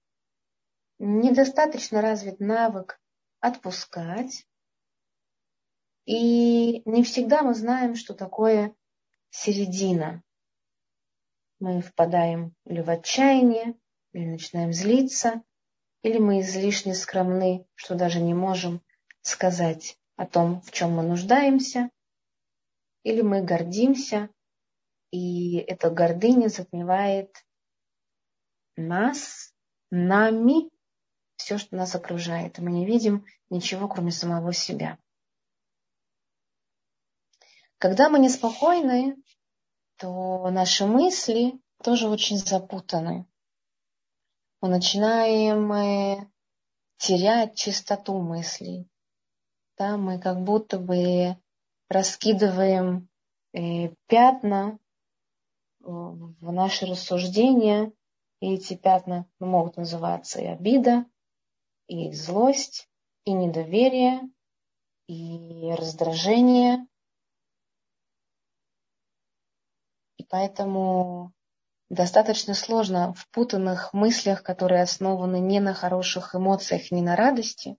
[0.99, 2.99] недостаточно развит навык
[3.41, 4.47] отпускать.
[6.07, 8.75] И не всегда мы знаем, что такое
[9.31, 10.23] середина.
[11.61, 13.75] Мы впадаем или в отчаяние,
[14.13, 15.43] или начинаем злиться,
[16.05, 18.83] или мы излишне скромны, что даже не можем
[19.23, 21.91] сказать о том, в чем мы нуждаемся,
[23.05, 24.29] или мы гордимся,
[25.11, 27.35] и эта гордыня затмевает
[28.77, 29.55] нас,
[29.91, 30.71] нами,
[31.37, 32.59] все, что нас окружает.
[32.59, 34.99] И мы не видим ничего, кроме самого себя.
[37.79, 39.17] Когда мы неспокойны,
[39.97, 43.27] то наши мысли тоже очень запутаны.
[44.65, 46.27] Мы начинаем э,
[46.97, 48.89] терять чистоту мыслей.
[49.77, 51.37] Да, мы как будто бы
[51.91, 53.11] раскидываем
[53.53, 54.79] э, пятна
[55.81, 57.93] в наши рассуждения,
[58.41, 61.05] и эти пятна могут называться и обида,
[61.87, 62.89] и злость,
[63.27, 64.23] и недоверие,
[65.09, 66.87] и раздражение.
[70.17, 71.35] И поэтому
[71.91, 77.77] достаточно сложно в путанных мыслях, которые основаны не на хороших эмоциях, не на радости,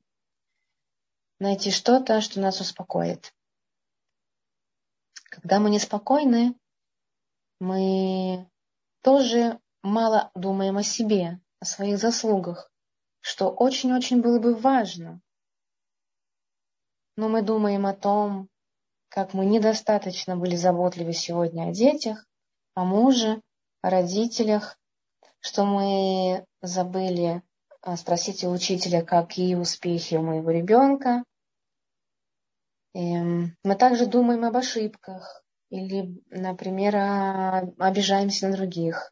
[1.40, 3.34] найти что-то, что нас успокоит.
[5.30, 6.56] Когда мы неспокойны,
[7.60, 8.50] мы
[9.02, 12.72] тоже мало думаем о себе, о своих заслугах,
[13.22, 15.22] что очень-очень было бы важно.
[17.18, 18.50] Но мы думаем о том,
[19.10, 22.26] как мы недостаточно были заботливы сегодня о детях,
[22.74, 23.42] о муже,
[23.90, 24.78] родителях,
[25.40, 27.42] что мы забыли
[27.82, 31.24] а, спросить у учителя, какие успехи у моего ребенка.
[32.94, 36.96] И эм, мы также думаем об ошибках, или, например,
[37.78, 39.12] обижаемся на других.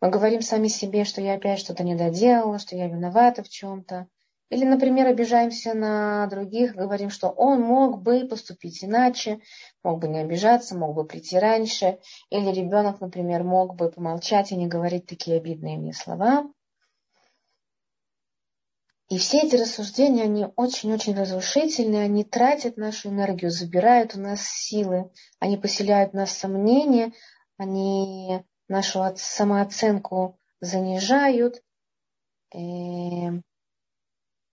[0.00, 4.08] Мы говорим сами себе, что я опять что-то не доделала, что я виновата в чем-то.
[4.52, 9.40] Или, например, обижаемся на других, говорим, что он мог бы поступить иначе,
[9.82, 12.00] мог бы не обижаться, мог бы прийти раньше.
[12.28, 16.52] Или ребенок, например, мог бы помолчать и не говорить такие обидные мне слова.
[19.08, 25.10] И все эти рассуждения, они очень-очень разрушительные, они тратят нашу энергию, забирают у нас силы,
[25.40, 27.14] они поселяют в нас сомнения,
[27.56, 31.62] они нашу самооценку занижают,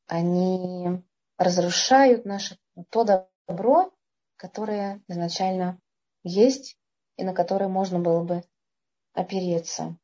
[0.09, 1.01] они
[1.37, 2.57] разрушают наше
[2.89, 3.93] то добро,
[4.35, 5.79] которое изначально
[6.23, 6.77] есть
[7.15, 8.43] и на которое можно было бы
[9.13, 9.97] опереться.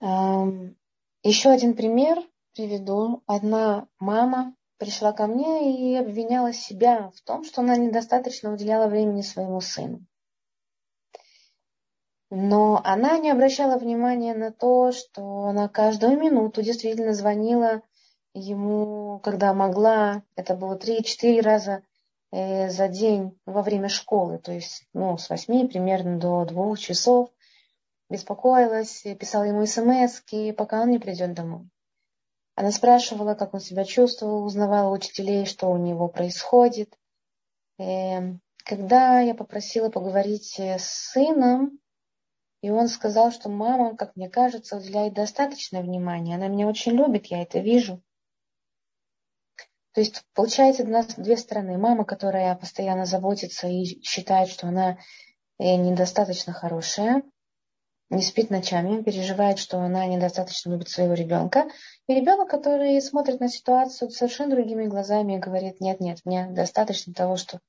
[0.00, 2.18] Еще один пример
[2.54, 3.22] приведу.
[3.26, 9.22] Одна мама пришла ко мне и обвиняла себя в том, что она недостаточно уделяла времени
[9.22, 10.04] своему сыну.
[12.30, 17.82] Но она не обращала внимания на то, что она каждую минуту действительно звонила
[18.34, 20.22] ему, когда могла.
[20.34, 21.82] Это было три-четыре раза
[22.32, 27.30] э, за день во время школы, то есть ну, с восьми примерно до двух часов
[28.10, 30.22] беспокоилась, писала ему смс,
[30.56, 31.68] пока он не придет домой.
[32.56, 36.96] Она спрашивала, как он себя чувствовал, узнавала учителей, что у него происходит.
[37.78, 41.78] Эм, когда я попросила поговорить с сыном,
[42.66, 46.34] и он сказал, что мама, как мне кажется, уделяет достаточное внимание.
[46.34, 48.02] Она меня очень любит, я это вижу.
[49.92, 51.78] То есть получается у нас две стороны.
[51.78, 54.98] Мама, которая постоянно заботится и считает, что она
[55.60, 57.22] э, недостаточно хорошая,
[58.10, 61.68] не спит ночами, переживает, что она недостаточно любит своего ребенка.
[62.08, 67.14] И ребенок, который смотрит на ситуацию совершенно другими глазами и говорит, нет, нет, мне достаточно
[67.14, 67.60] того, что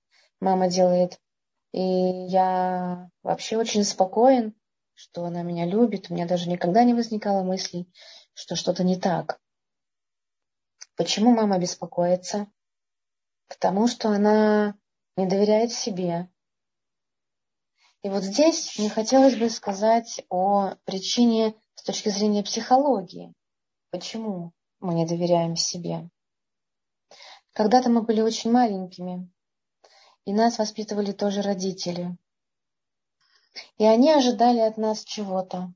[0.41, 1.19] мама делает.
[1.71, 4.55] И я вообще очень спокоен,
[4.97, 6.09] что она меня любит.
[6.09, 7.89] У меня даже никогда не возникало мыслей,
[8.33, 9.39] что что-то не так.
[10.95, 12.47] Почему мама беспокоится?
[13.47, 14.75] Потому что она
[15.15, 16.29] не доверяет себе,
[18.07, 23.33] и вот здесь мне хотелось бы сказать о причине с точки зрения психологии.
[23.89, 26.09] Почему мы не доверяем себе?
[27.53, 29.29] Когда-то мы были очень маленькими,
[30.25, 32.17] и нас воспитывали тоже родители.
[33.77, 35.73] И они ожидали от нас чего-то.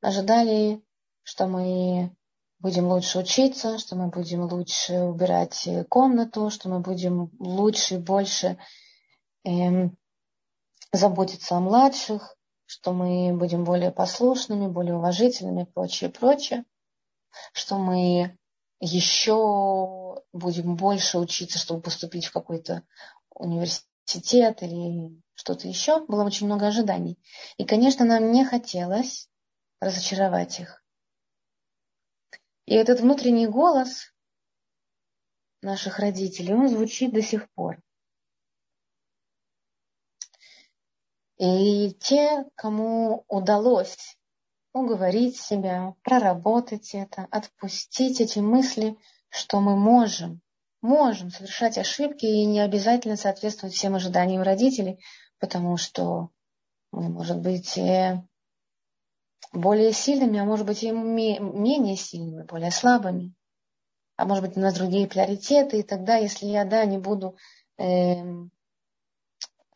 [0.00, 0.82] Ожидали,
[1.22, 2.14] что мы
[2.58, 8.58] будем лучше учиться, что мы будем лучше убирать комнату, что мы будем лучше и больше
[9.44, 9.96] эм,
[10.92, 12.36] заботиться о младших,
[12.66, 16.64] что мы будем более послушными, более уважительными и прочее, прочее,
[17.52, 18.38] что мы
[18.80, 22.82] еще будем больше учиться, чтобы поступить в какой-то
[23.34, 23.86] университет
[24.62, 26.04] или что-то еще.
[26.06, 27.18] Было очень много ожиданий.
[27.56, 29.28] И, конечно, нам не хотелось
[29.80, 30.84] разочаровать их.
[32.66, 34.14] И этот внутренний голос
[35.60, 37.80] наших родителей, он звучит до сих пор.
[41.38, 44.16] И те, кому удалось
[44.72, 48.96] уговорить себя, проработать это, отпустить эти мысли,
[49.28, 50.40] что мы можем,
[50.84, 55.02] можем совершать ошибки и не обязательно соответствовать всем ожиданиям родителей,
[55.40, 56.28] потому что
[56.92, 57.78] мы, может быть,
[59.50, 63.32] более сильными, а может быть и менее сильными, более слабыми.
[64.16, 67.36] А может быть у нас другие приоритеты, и тогда, если я, да, не буду
[67.78, 68.16] э,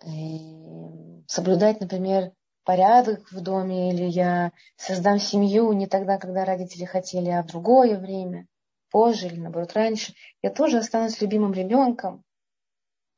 [0.04, 0.09] э,
[1.26, 2.32] соблюдать, например,
[2.64, 7.98] порядок в доме, или я создам семью не тогда, когда родители хотели, а в другое
[7.98, 8.46] время,
[8.91, 12.24] позже или, наоборот, раньше, я тоже останусь любимым ребенком,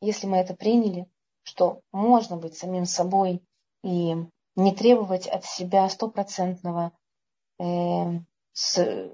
[0.00, 1.06] если мы это приняли,
[1.42, 3.42] что можно быть самим собой
[3.82, 4.14] и
[4.56, 6.92] не требовать от себя стопроцентного
[7.58, 7.64] э,
[8.52, 9.10] с,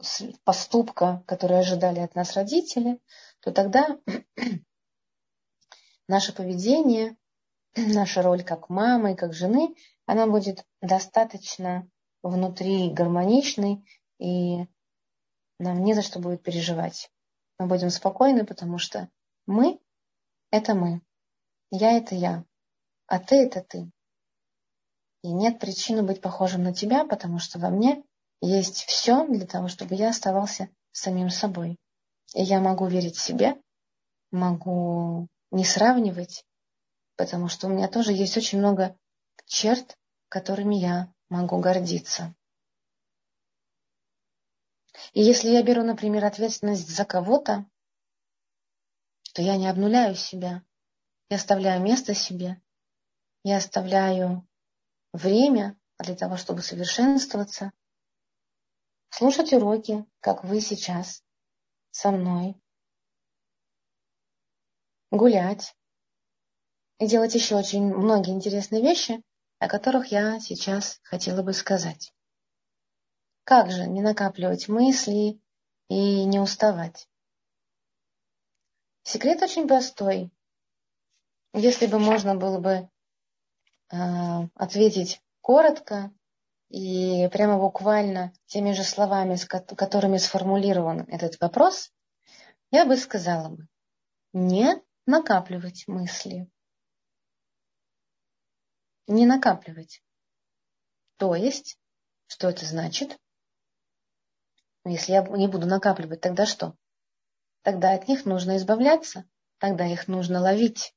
[0.00, 3.00] с поступка, который ожидали от нас родители,
[3.40, 3.98] то тогда
[6.08, 7.16] наше поведение,
[7.76, 9.74] наша роль как мамы, как жены,
[10.06, 11.88] она будет достаточно
[12.22, 13.84] внутри гармоничной,
[14.18, 14.66] и
[15.62, 17.10] нам не за что будет переживать.
[17.58, 19.08] Мы будем спокойны, потому что
[19.46, 19.80] мы–
[20.50, 21.00] это мы.
[21.70, 22.44] Я– это я.
[23.06, 23.90] А ты– это ты.
[25.22, 28.02] И нет причины быть похожим на тебя, потому что во мне
[28.40, 31.78] есть все для того, чтобы я оставался самим собой.
[32.34, 33.56] И я могу верить себе,
[34.30, 36.44] могу не сравнивать,
[37.16, 38.96] потому что у меня тоже есть очень много
[39.46, 39.96] черт,
[40.28, 42.34] которыми я могу гордиться.
[45.12, 47.66] И если я беру, например, ответственность за кого-то,
[49.34, 50.62] то я не обнуляю себя.
[51.28, 52.60] Я оставляю место себе.
[53.44, 54.46] Я оставляю
[55.12, 57.72] время для того, чтобы совершенствоваться,
[59.10, 61.22] слушать уроки, как вы сейчас
[61.90, 62.56] со мной,
[65.10, 65.76] гулять
[66.98, 69.22] и делать еще очень многие интересные вещи,
[69.58, 72.12] о которых я сейчас хотела бы сказать.
[73.44, 75.40] Как же не накапливать мысли
[75.88, 77.08] и не уставать?
[79.02, 80.30] Секрет очень простой.
[81.52, 82.88] Если бы можно было бы
[83.92, 86.10] Э, ответить коротко
[86.70, 91.92] и прямо буквально теми же словами, с которыми сформулирован этот вопрос,
[92.70, 93.68] я бы сказала бы,
[94.32, 96.50] не накапливать мысли.
[99.06, 100.02] Не накапливать.
[101.18, 101.78] То есть,
[102.28, 103.18] что это значит?
[104.84, 106.74] Ну, если я не буду накапливать, тогда что?
[107.62, 109.24] Тогда от них нужно избавляться,
[109.58, 110.94] тогда их нужно ловить.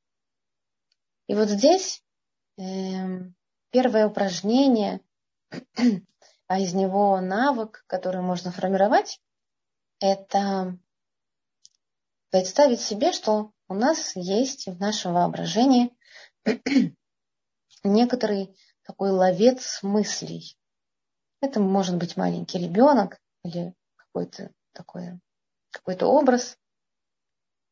[1.28, 2.04] И вот здесь
[2.58, 3.36] Эм,
[3.72, 5.02] первое упражнение,
[6.48, 9.20] а из него навык, который можно формировать,
[10.00, 10.78] это
[12.30, 15.94] представить себе, что у нас есть в нашем воображении
[17.84, 20.58] некоторый такой ловец мыслей.
[21.42, 25.20] Это может быть маленький ребенок или какой-то такой
[25.72, 26.58] какой-то образ,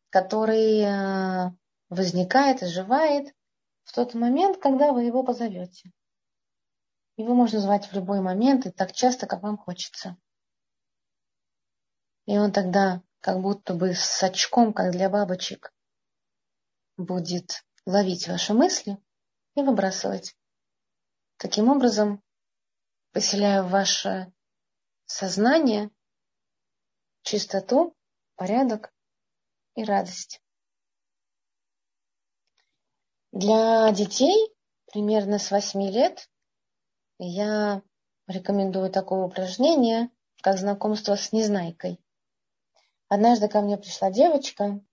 [0.09, 1.51] который э,
[1.89, 3.33] возникает, оживает
[3.83, 5.91] в тот момент, когда вы его позовете.
[7.17, 10.17] Его можно звать в любой момент и так часто, как вам хочется.
[12.25, 15.73] И он тогда как будто бы с очком, как для бабочек,
[16.97, 18.97] будет ловить ваши мысли
[19.55, 20.35] и выбрасывать.
[21.37, 22.21] Таким образом,
[23.11, 24.31] поселяя в ваше
[25.13, 25.91] сознание
[27.21, 27.95] чистоту,
[28.35, 28.91] порядок
[29.75, 30.41] и радость.
[33.31, 34.51] Для детей
[34.91, 36.31] примерно с 8 лет
[37.19, 37.83] я
[38.25, 40.09] рекомендую такое упражнение,
[40.41, 42.03] как знакомство с незнайкой.
[43.07, 44.83] Однажды ко мне пришла девочка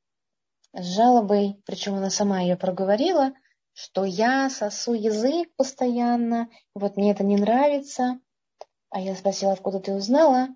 [0.75, 3.33] с жалобой, причем она сама ее проговорила,
[3.73, 8.21] что я сосу язык постоянно, вот мне это не нравится.
[8.91, 10.49] А я спросила, откуда ты узнала?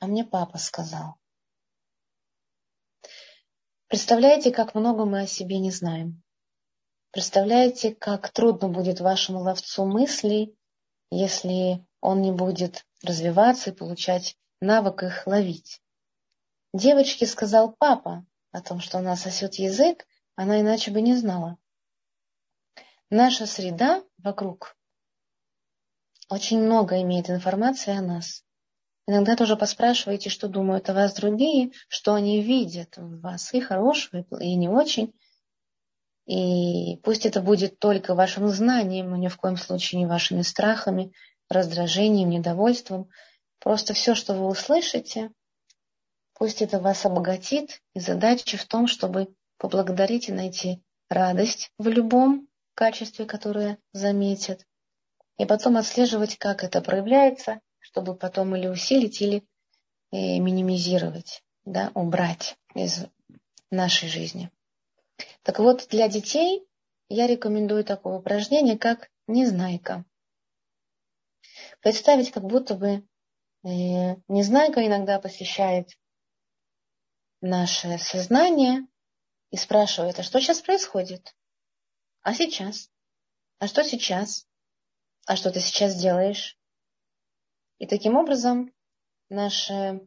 [0.00, 1.16] А мне папа сказал.
[3.88, 6.22] Представляете, как много мы о себе не знаем.
[7.10, 10.56] Представляете, как трудно будет вашему ловцу мыслей,
[11.10, 15.80] если он не будет развиваться и получать навык их ловить.
[16.72, 21.56] Девочке сказал папа о том, что она сосет язык, она иначе бы не знала.
[23.10, 24.76] Наша среда вокруг
[26.28, 28.42] очень много имеет информации о нас.
[29.06, 34.24] Иногда тоже поспрашиваете, что думают о вас другие, что они видят в вас, и хорошего,
[34.40, 35.12] и не очень.
[36.26, 41.12] И пусть это будет только вашим знанием, но ни в коем случае не вашими страхами,
[41.50, 43.10] раздражением, недовольством.
[43.58, 45.30] Просто все, что вы услышите,
[46.32, 52.48] пусть это вас обогатит, и задача в том, чтобы поблагодарить и найти радость в любом
[52.74, 54.64] качестве, которое заметят,
[55.38, 59.44] и потом отслеживать, как это проявляется, чтобы потом или усилить, или
[60.12, 63.06] э, минимизировать, да, убрать из
[63.70, 64.50] нашей жизни.
[65.42, 66.66] Так вот, для детей
[67.08, 70.04] я рекомендую такое упражнение, как незнайка.
[71.80, 73.06] Представить, как будто бы
[73.64, 75.90] э, незнайка иногда посещает
[77.40, 78.86] наше сознание
[79.50, 81.34] и спрашивает, а что сейчас происходит?
[82.22, 82.90] А сейчас?
[83.58, 84.46] А что сейчас?
[85.26, 86.58] А что ты сейчас делаешь?
[87.78, 88.72] И таким образом
[89.30, 90.06] наше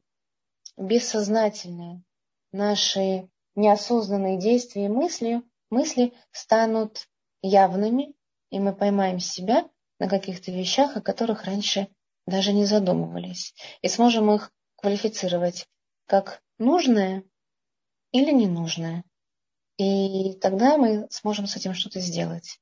[0.78, 2.04] бессознательное,
[2.52, 7.08] наши неосознанные действия и мысли, мысли станут
[7.42, 8.14] явными,
[8.52, 9.68] и мы поймаем себя
[10.00, 11.88] на каких-то вещах, о которых раньше
[12.28, 15.68] даже не задумывались, и сможем их квалифицировать
[16.06, 17.24] как нужное
[18.12, 19.04] или ненужное.
[19.78, 22.60] И тогда мы сможем с этим что-то сделать.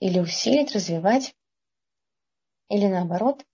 [0.00, 1.34] Или усилить, развивать,
[2.70, 3.44] или наоборот,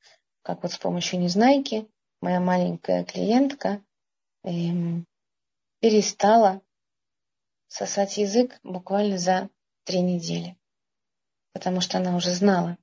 [0.43, 1.89] как вот с помощью незнайки,
[2.21, 3.83] моя маленькая клиентка
[4.45, 5.07] эм,
[5.81, 6.63] перестала
[7.67, 9.49] сосать язык буквально за
[9.85, 10.57] три недели.
[11.53, 12.77] Потому что она уже знала,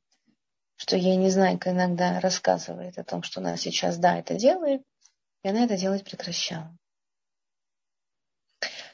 [0.75, 4.83] что ей Незнайка иногда рассказывает о том, что она сейчас, да, это делает,
[5.43, 6.75] и она это делать прекращала.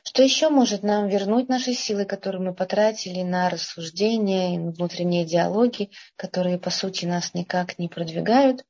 [0.03, 6.57] Что еще может нам вернуть наши силы, которые мы потратили на рассуждения внутренние диалоги, которые,
[6.57, 8.65] по сути, нас никак не продвигают,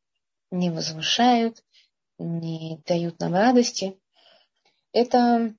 [0.52, 1.64] не возвышают,
[2.18, 4.00] не дают нам радости?
[4.92, 5.54] Это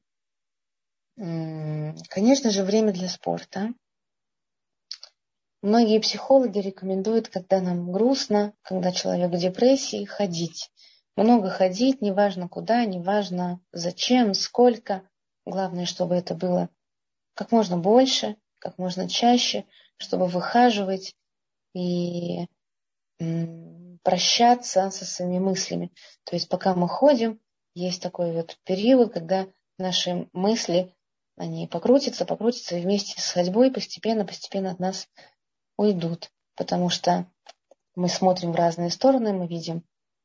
[2.08, 3.74] Конечно же, время для спорта.
[5.60, 10.70] Многие психологи рекомендуют, когда нам грустно, когда человек в депрессии, ходить.
[11.16, 15.02] Много ходить, неважно куда, неважно зачем, сколько.
[15.46, 16.68] Главное, чтобы это было
[17.34, 19.64] как можно больше, как можно чаще,
[19.96, 21.14] чтобы выхаживать
[21.74, 22.46] и
[24.02, 25.92] прощаться со своими мыслями.
[26.24, 27.40] То есть пока мы ходим,
[27.74, 29.46] есть такой вот период, когда
[29.78, 30.94] наши мысли
[31.36, 35.08] они покрутятся, покрутятся, и вместе с ходьбой постепенно, постепенно от нас
[35.76, 36.30] уйдут.
[36.56, 37.26] Потому что
[37.94, 39.82] мы смотрим в разные стороны, мы видим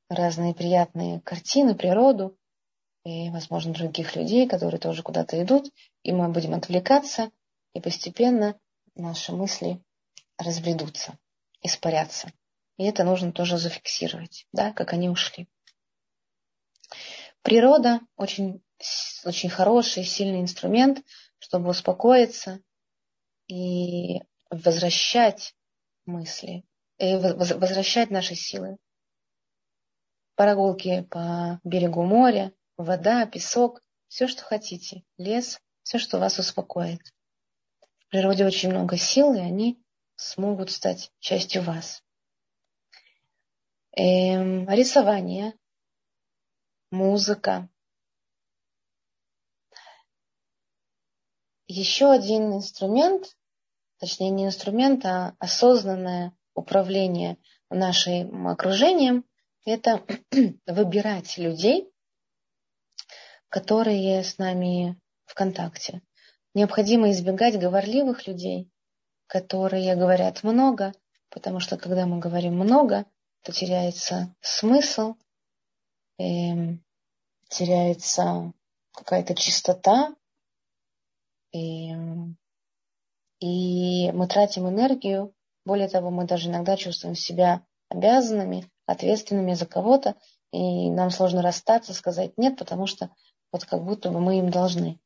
[0.10, 2.38] разные приятные картины, природу,
[3.06, 5.72] и, возможно, других людей, которые тоже куда-то идут,
[6.04, 7.32] и мы будем отвлекаться,
[7.74, 8.60] и постепенно
[8.96, 9.82] наши мысли
[10.38, 11.18] разбредутся,
[11.62, 12.34] испарятся.
[12.78, 15.48] И это нужно тоже зафиксировать, да, как они ушли.
[17.42, 18.62] Природа очень
[19.24, 21.04] очень хороший, сильный инструмент,
[21.40, 22.60] чтобы успокоиться
[23.48, 25.56] и возвращать
[26.06, 26.66] мысли,
[26.98, 28.78] и возвращать наши силы.
[30.36, 37.02] Прогулки по берегу моря, вода, песок, все, что хотите, лес, все, что вас успокоит.
[38.00, 39.84] В природе очень много сил, и они
[40.16, 42.04] смогут стать частью вас.
[43.98, 45.54] Эм, рисование,
[46.92, 47.70] музыка,
[51.68, 53.38] еще один инструмент,
[54.00, 57.38] точнее не инструмент, а осознанное управление
[57.70, 59.26] нашим окружением,
[59.66, 60.06] это
[60.68, 61.92] выбирать людей,
[63.56, 66.02] которые с нами в контакте.
[66.54, 68.70] Необходимо избегать говорливых людей,
[69.28, 70.92] которые говорят много,
[71.30, 73.06] потому что когда мы говорим много,
[73.44, 75.16] то теряется смысл,
[76.20, 76.76] э,
[77.48, 78.52] теряется
[78.92, 80.14] какая-то чистота,
[81.54, 81.94] и,
[83.40, 85.34] и мы тратим энергию.
[85.64, 90.16] Более того, мы даже иногда чувствуем себя обязанными, ответственными за кого-то,
[90.52, 93.12] и нам сложно расстаться, сказать нет, потому что
[93.52, 95.00] вот как будто бы мы им должны.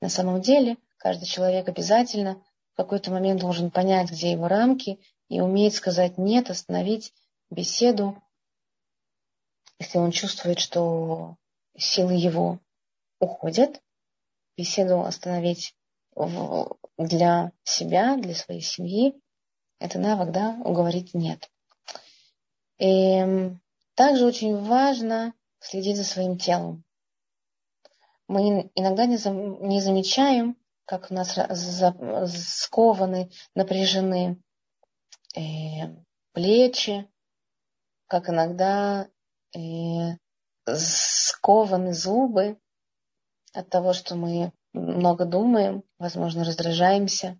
[0.00, 2.42] На самом деле, каждый человек обязательно
[2.72, 7.12] в какой-то момент должен понять, где его рамки, и уметь сказать нет, остановить
[7.50, 8.22] беседу,
[9.78, 11.36] если он чувствует, что
[11.76, 12.60] силы его
[13.20, 13.82] уходят,
[14.56, 15.74] беседу остановить
[16.96, 19.20] для себя, для своей семьи,
[19.78, 21.50] это навык, да, уговорить нет.
[22.78, 23.50] И
[23.94, 26.84] также очень важно следить за своим телом.
[28.28, 29.16] Мы иногда не,
[29.66, 31.38] не замечаем, как у нас
[32.26, 34.40] скованы, напряжены
[35.36, 35.40] э,
[36.32, 37.08] плечи,
[38.06, 39.08] как иногда
[39.54, 40.16] э,
[40.66, 42.58] скованы зубы
[43.52, 47.38] от того, что мы много думаем, возможно, раздражаемся.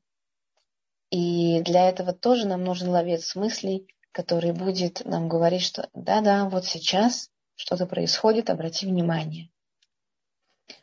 [1.11, 6.65] И для этого тоже нам нужен ловец мыслей, который будет нам говорить, что да-да, вот
[6.65, 9.51] сейчас что-то происходит, обрати внимание.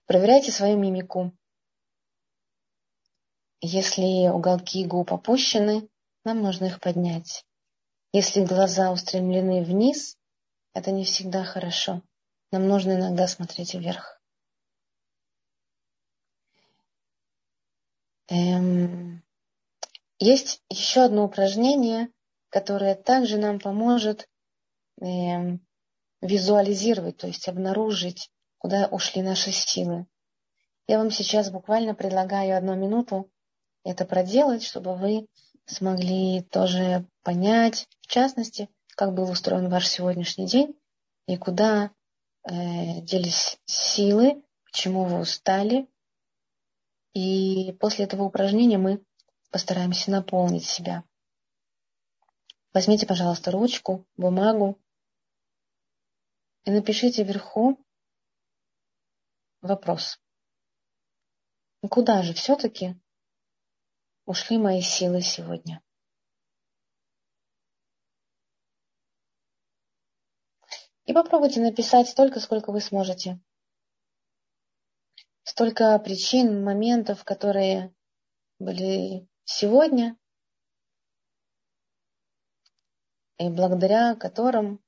[0.05, 1.31] Проверяйте свою мимику.
[3.61, 5.87] Если уголки губ опущены,
[6.25, 7.45] нам нужно их поднять.
[8.11, 10.17] Если глаза устремлены вниз,
[10.73, 12.01] это не всегда хорошо.
[12.51, 14.21] Нам нужно иногда смотреть вверх.
[18.29, 19.23] Эм,
[20.19, 22.09] есть еще одно упражнение,
[22.49, 24.29] которое также нам поможет
[25.01, 25.65] эм,
[26.21, 28.29] визуализировать, то есть обнаружить,
[28.63, 30.07] куда ушли наши силы.
[30.87, 33.29] Я вам сейчас буквально предлагаю одну минуту
[33.83, 35.27] это проделать, чтобы вы
[35.65, 40.79] смогли тоже понять, в частности, как был устроен ваш сегодняшний день
[41.27, 41.91] и куда
[42.43, 45.89] э, делись силы, почему вы устали.
[47.13, 49.03] И после этого упражнения мы
[49.51, 51.03] постараемся наполнить себя.
[52.73, 54.79] Возьмите, пожалуйста, ручку, бумагу
[56.63, 57.77] и напишите вверху
[59.63, 60.19] вопрос.
[61.89, 62.95] Куда же все-таки
[64.25, 65.81] ушли мои силы сегодня?
[71.05, 73.41] И попробуйте написать столько, сколько вы сможете.
[75.43, 77.93] Столько причин, моментов, которые
[78.59, 80.17] были сегодня,
[83.37, 84.81] и благодаря которым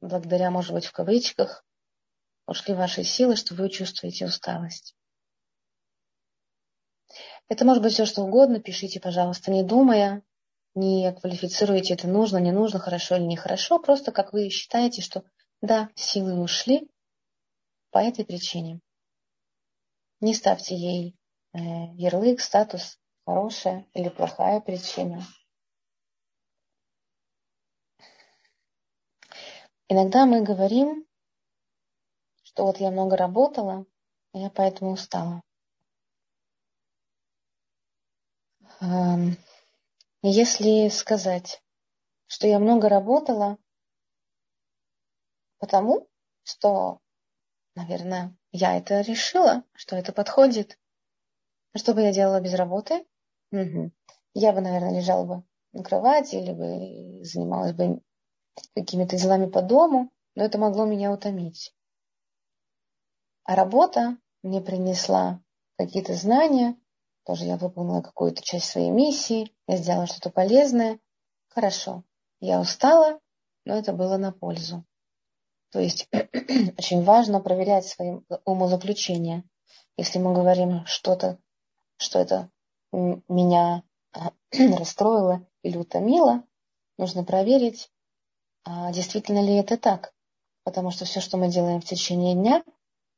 [0.00, 1.64] благодаря, может быть, в кавычках,
[2.46, 4.94] ушли ваши силы, что вы чувствуете усталость.
[7.48, 8.60] Это может быть все, что угодно.
[8.60, 10.22] Пишите, пожалуйста, не думая,
[10.74, 13.78] не квалифицируйте это нужно, не нужно, хорошо или нехорошо.
[13.78, 15.24] Просто как вы считаете, что
[15.60, 16.90] да, силы ушли
[17.90, 18.80] по этой причине.
[20.20, 21.16] Не ставьте ей
[21.52, 21.58] э,
[21.94, 25.22] ярлык, статус, хорошая или плохая причина.
[29.88, 31.06] Иногда мы говорим,
[32.54, 33.84] что вот я много работала,
[34.32, 35.42] я поэтому устала.
[40.22, 41.60] Если сказать,
[42.28, 43.58] что я много работала,
[45.58, 46.06] потому
[46.44, 47.00] что,
[47.74, 50.78] наверное, я это решила, что это подходит.
[51.76, 53.04] Что бы я делала без работы?
[53.50, 53.90] Угу.
[54.34, 55.42] Я бы, наверное, лежала бы
[55.72, 58.00] на кровати или бы занималась бы
[58.76, 61.73] какими-то делами по дому, но это могло меня утомить.
[63.44, 65.40] А работа мне принесла
[65.76, 66.76] какие-то знания,
[67.24, 70.98] тоже я выполнила какую-то часть своей миссии, я сделала что-то полезное.
[71.48, 72.04] Хорошо,
[72.40, 73.20] я устала,
[73.64, 74.84] но это было на пользу.
[75.70, 76.08] То есть
[76.78, 79.44] очень важно проверять свои умозаключения.
[79.96, 81.38] Если мы говорим что-то,
[81.96, 82.50] что это
[82.92, 83.82] меня
[84.52, 86.44] расстроило или утомило,
[86.98, 87.90] нужно проверить,
[88.64, 90.14] а действительно ли это так?
[90.64, 92.62] Потому что все, что мы делаем в течение дня,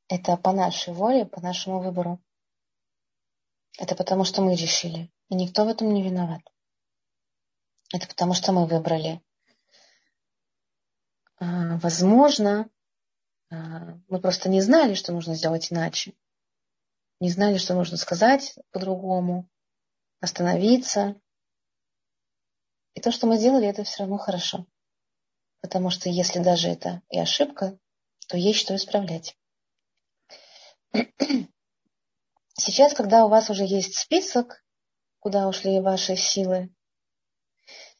[0.08, 2.20] это по нашей воле, по нашему выбору.
[3.78, 5.10] Это потому, что мы решили.
[5.28, 6.42] И никто в этом не виноват.
[7.92, 9.20] Это потому, что мы выбрали.
[11.38, 12.70] А, возможно,
[13.50, 16.14] а, мы просто не знали, что нужно сделать иначе.
[17.20, 19.48] Не знали, что нужно сказать по-другому,
[20.20, 21.20] остановиться.
[22.94, 24.66] И то, что мы сделали, это все равно хорошо.
[25.60, 27.78] Потому что если даже это и ошибка,
[28.28, 29.36] то есть что исправлять.
[32.58, 34.64] Сейчас, когда у вас уже есть список,
[35.20, 36.74] куда ушли ваши силы,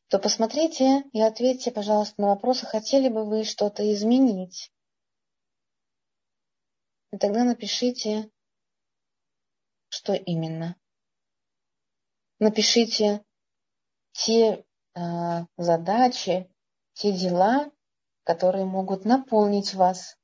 [0.08, 4.72] то посмотрите и ответьте, пожалуйста, на вопросы, хотели бы вы что-то изменить.
[7.12, 8.30] И тогда напишите,
[9.88, 10.76] что именно.
[12.38, 13.24] Напишите
[14.12, 15.00] те э,
[15.56, 16.50] задачи,
[16.92, 17.70] те дела,
[18.24, 20.15] которые могут наполнить вас.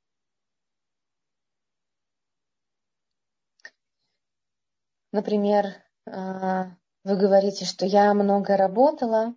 [5.13, 5.75] Например,
[6.07, 9.35] а, вы говорите, что я много работала.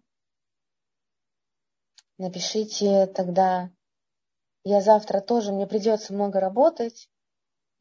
[2.17, 3.71] Напишите тогда,
[4.65, 7.11] я завтра тоже, мне придется много работать,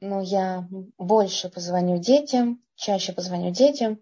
[0.02, 0.68] но я
[0.98, 4.02] больше позвоню детям, чаще позвоню детям,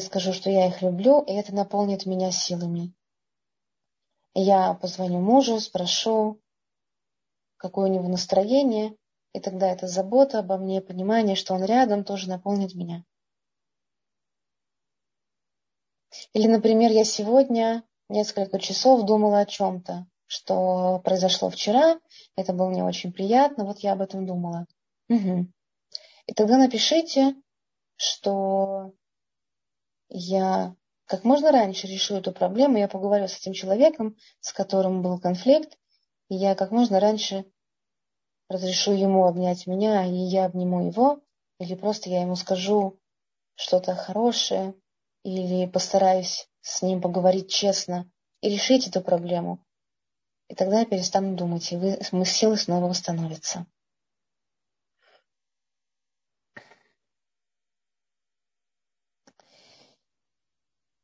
[0.00, 2.94] скажу, что я их люблю, и это наполнит меня силами.
[4.32, 6.40] Я позвоню мужу, спрошу,
[7.58, 8.96] какое у него настроение,
[9.32, 13.04] и тогда эта забота обо мне, понимание, что он рядом, тоже наполнит меня.
[16.32, 22.00] Или, например, я сегодня несколько часов думала о чем-то, что произошло вчера,
[22.36, 24.66] это было не очень приятно, вот я об этом думала.
[25.08, 25.46] Угу.
[26.26, 27.34] И тогда напишите,
[27.96, 28.92] что
[30.08, 30.74] я
[31.06, 35.78] как можно раньше решу эту проблему, я поговорю с этим человеком, с которым был конфликт,
[36.28, 37.46] и я как можно раньше
[38.48, 41.20] разрешу ему обнять меня, и я обниму его,
[41.58, 42.98] или просто я ему скажу
[43.56, 44.74] что-то хорошее,
[45.24, 49.64] или постараюсь с ним поговорить честно и решить эту проблему.
[50.48, 53.66] И тогда я перестану думать, и вы, мы силы снова восстановятся.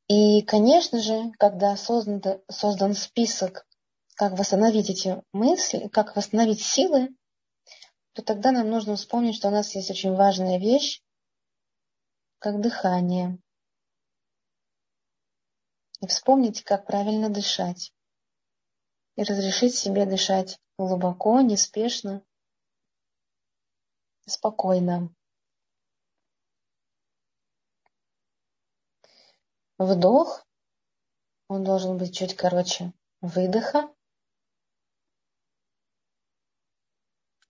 [0.08, 3.66] И, конечно же, когда создан, создан список,
[4.14, 7.08] как восстановить эти мысли, как восстановить силы,
[8.14, 11.02] то тогда нам нужно вспомнить, что у нас есть очень важная вещь,
[12.38, 13.38] как дыхание.
[16.00, 17.92] И вспомнить, как правильно дышать.
[19.16, 22.24] И разрешить себе дышать глубоко, неспешно,
[24.26, 25.12] спокойно.
[29.78, 30.46] Вдох,
[31.48, 33.92] он должен быть чуть короче выдоха.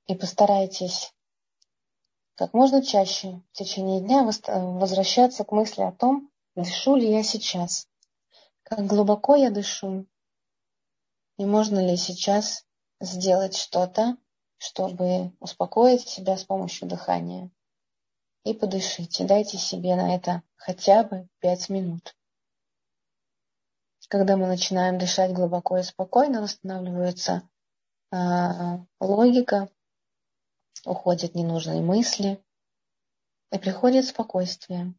[0.06, 1.14] И постарайтесь
[2.36, 7.88] как можно чаще в течение дня возвращаться к мысли о том, дышу ли я сейчас,
[8.64, 10.06] как глубоко я дышу,
[11.38, 12.64] и можно ли сейчас
[13.00, 14.16] сделать что-то,
[14.58, 17.50] чтобы успокоить себя с помощью дыхания
[18.44, 19.24] и подышите.
[19.24, 22.16] Дайте себе на это хотя бы пять минут.
[24.08, 27.48] Когда мы начинаем дышать глубоко и спокойно, восстанавливается
[28.12, 28.16] э,
[29.00, 29.68] логика,
[30.84, 32.42] уходят ненужные мысли
[33.50, 34.94] и приходит спокойствие.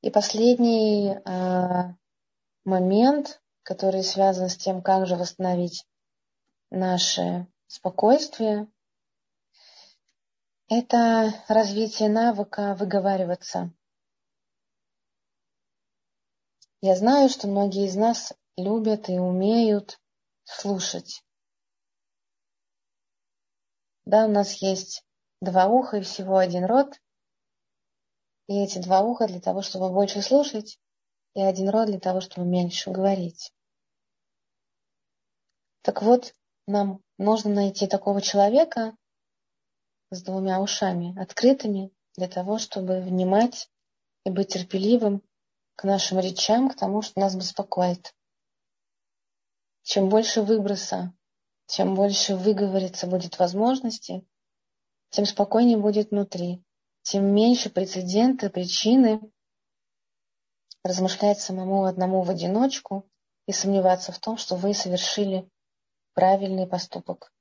[0.00, 1.94] И последний э,
[2.64, 5.84] момент, который связан с тем, как же восстановить
[6.70, 8.68] наше спокойствие,
[10.68, 13.72] это развитие навыка выговариваться.
[16.80, 20.00] Я знаю, что многие из нас любят и умеют
[20.44, 21.22] слушать.
[24.04, 25.04] Да, у нас есть
[25.40, 27.00] два уха и всего один рот.
[28.46, 30.78] И эти два уха для того, чтобы больше слушать,
[31.34, 33.52] и один рот для того, чтобы меньше говорить.
[35.82, 36.34] Так вот,
[36.66, 38.96] нам нужно найти такого человека
[40.10, 43.70] с двумя ушами открытыми для того, чтобы внимать
[44.24, 45.22] и быть терпеливым
[45.76, 48.14] к нашим речам, к тому, что нас беспокоит.
[49.88, 51.14] Чем больше выброса,
[51.66, 54.22] чем больше выговориться будет возможности,
[55.08, 56.62] тем спокойнее будет внутри,
[57.00, 59.18] тем меньше прецеденты, причины
[60.84, 63.08] размышлять самому одному в одиночку
[63.46, 65.48] и сомневаться в том, что вы совершили
[66.12, 67.32] правильный поступок.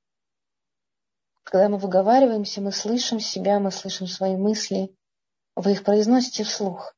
[1.44, 4.96] Когда мы выговариваемся, мы слышим себя, мы слышим свои мысли,
[5.58, 6.96] вы их произносите вслух.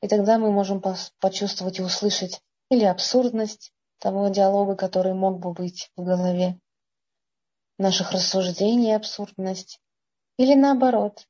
[0.00, 0.82] И тогда мы можем
[1.20, 6.58] почувствовать и услышать или абсурдность того диалога, который мог бы быть в голове,
[7.78, 9.80] наших рассуждений абсурдность,
[10.38, 11.28] или наоборот,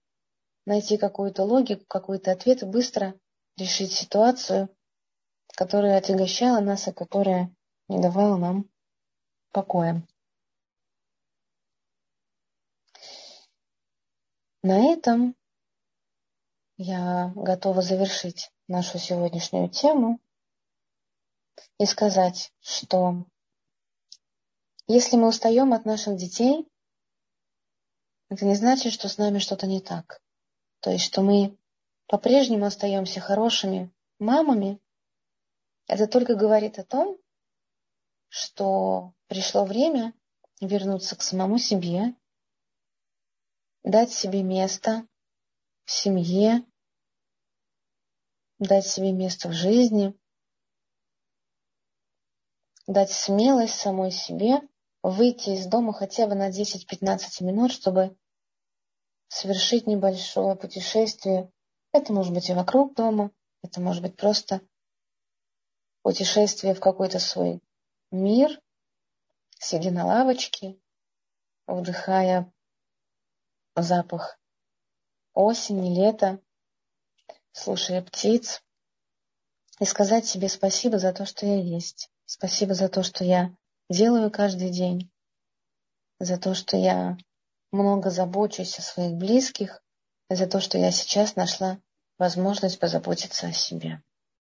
[0.65, 3.15] найти какую-то логику, какой-то ответ и быстро
[3.59, 4.75] решить ситуацию,
[5.49, 7.55] которая отягощала нас, и которая
[7.89, 8.71] не давала нам
[9.51, 10.09] покоем.
[14.63, 15.37] На этом
[16.79, 20.22] я готова завершить нашу сегодняшнюю тему
[21.79, 23.27] и сказать, что
[24.87, 26.69] если мы устаем от наших детей,
[28.29, 30.21] это не значит, что с нами что-то не так.
[30.81, 31.57] То есть, что мы
[32.07, 34.81] по-прежнему остаемся хорошими мамами,
[35.87, 37.19] это только говорит о том,
[38.29, 40.15] что пришло время
[40.61, 42.15] вернуться к самому себе,
[43.83, 45.07] дать себе место
[45.85, 46.65] в семье,
[48.59, 50.15] дать себе место в жизни,
[52.87, 54.61] дать смелость самой себе
[55.03, 58.17] выйти из дома хотя бы на 10-15 минут, чтобы
[59.29, 61.51] совершить небольшое путешествие.
[61.93, 63.31] Это может быть и вокруг дома,
[63.63, 64.61] это может быть просто
[66.03, 67.61] путешествие в какой-то свой
[68.11, 68.61] мир,
[69.59, 70.79] сидя на лавочке,
[71.67, 72.53] вдыхая
[73.77, 74.39] запах
[75.35, 76.41] осени, лета,
[77.53, 78.63] слушая птиц,
[79.81, 82.12] и сказать себе спасибо за то, что я есть.
[82.35, 83.55] Спасибо за то, что я
[83.91, 85.11] делаю каждый день,
[86.19, 87.19] за то, что я
[87.73, 89.83] много забочусь о своих близких,
[90.31, 91.79] за то, что я сейчас нашла
[92.19, 94.03] возможность позаботиться о себе.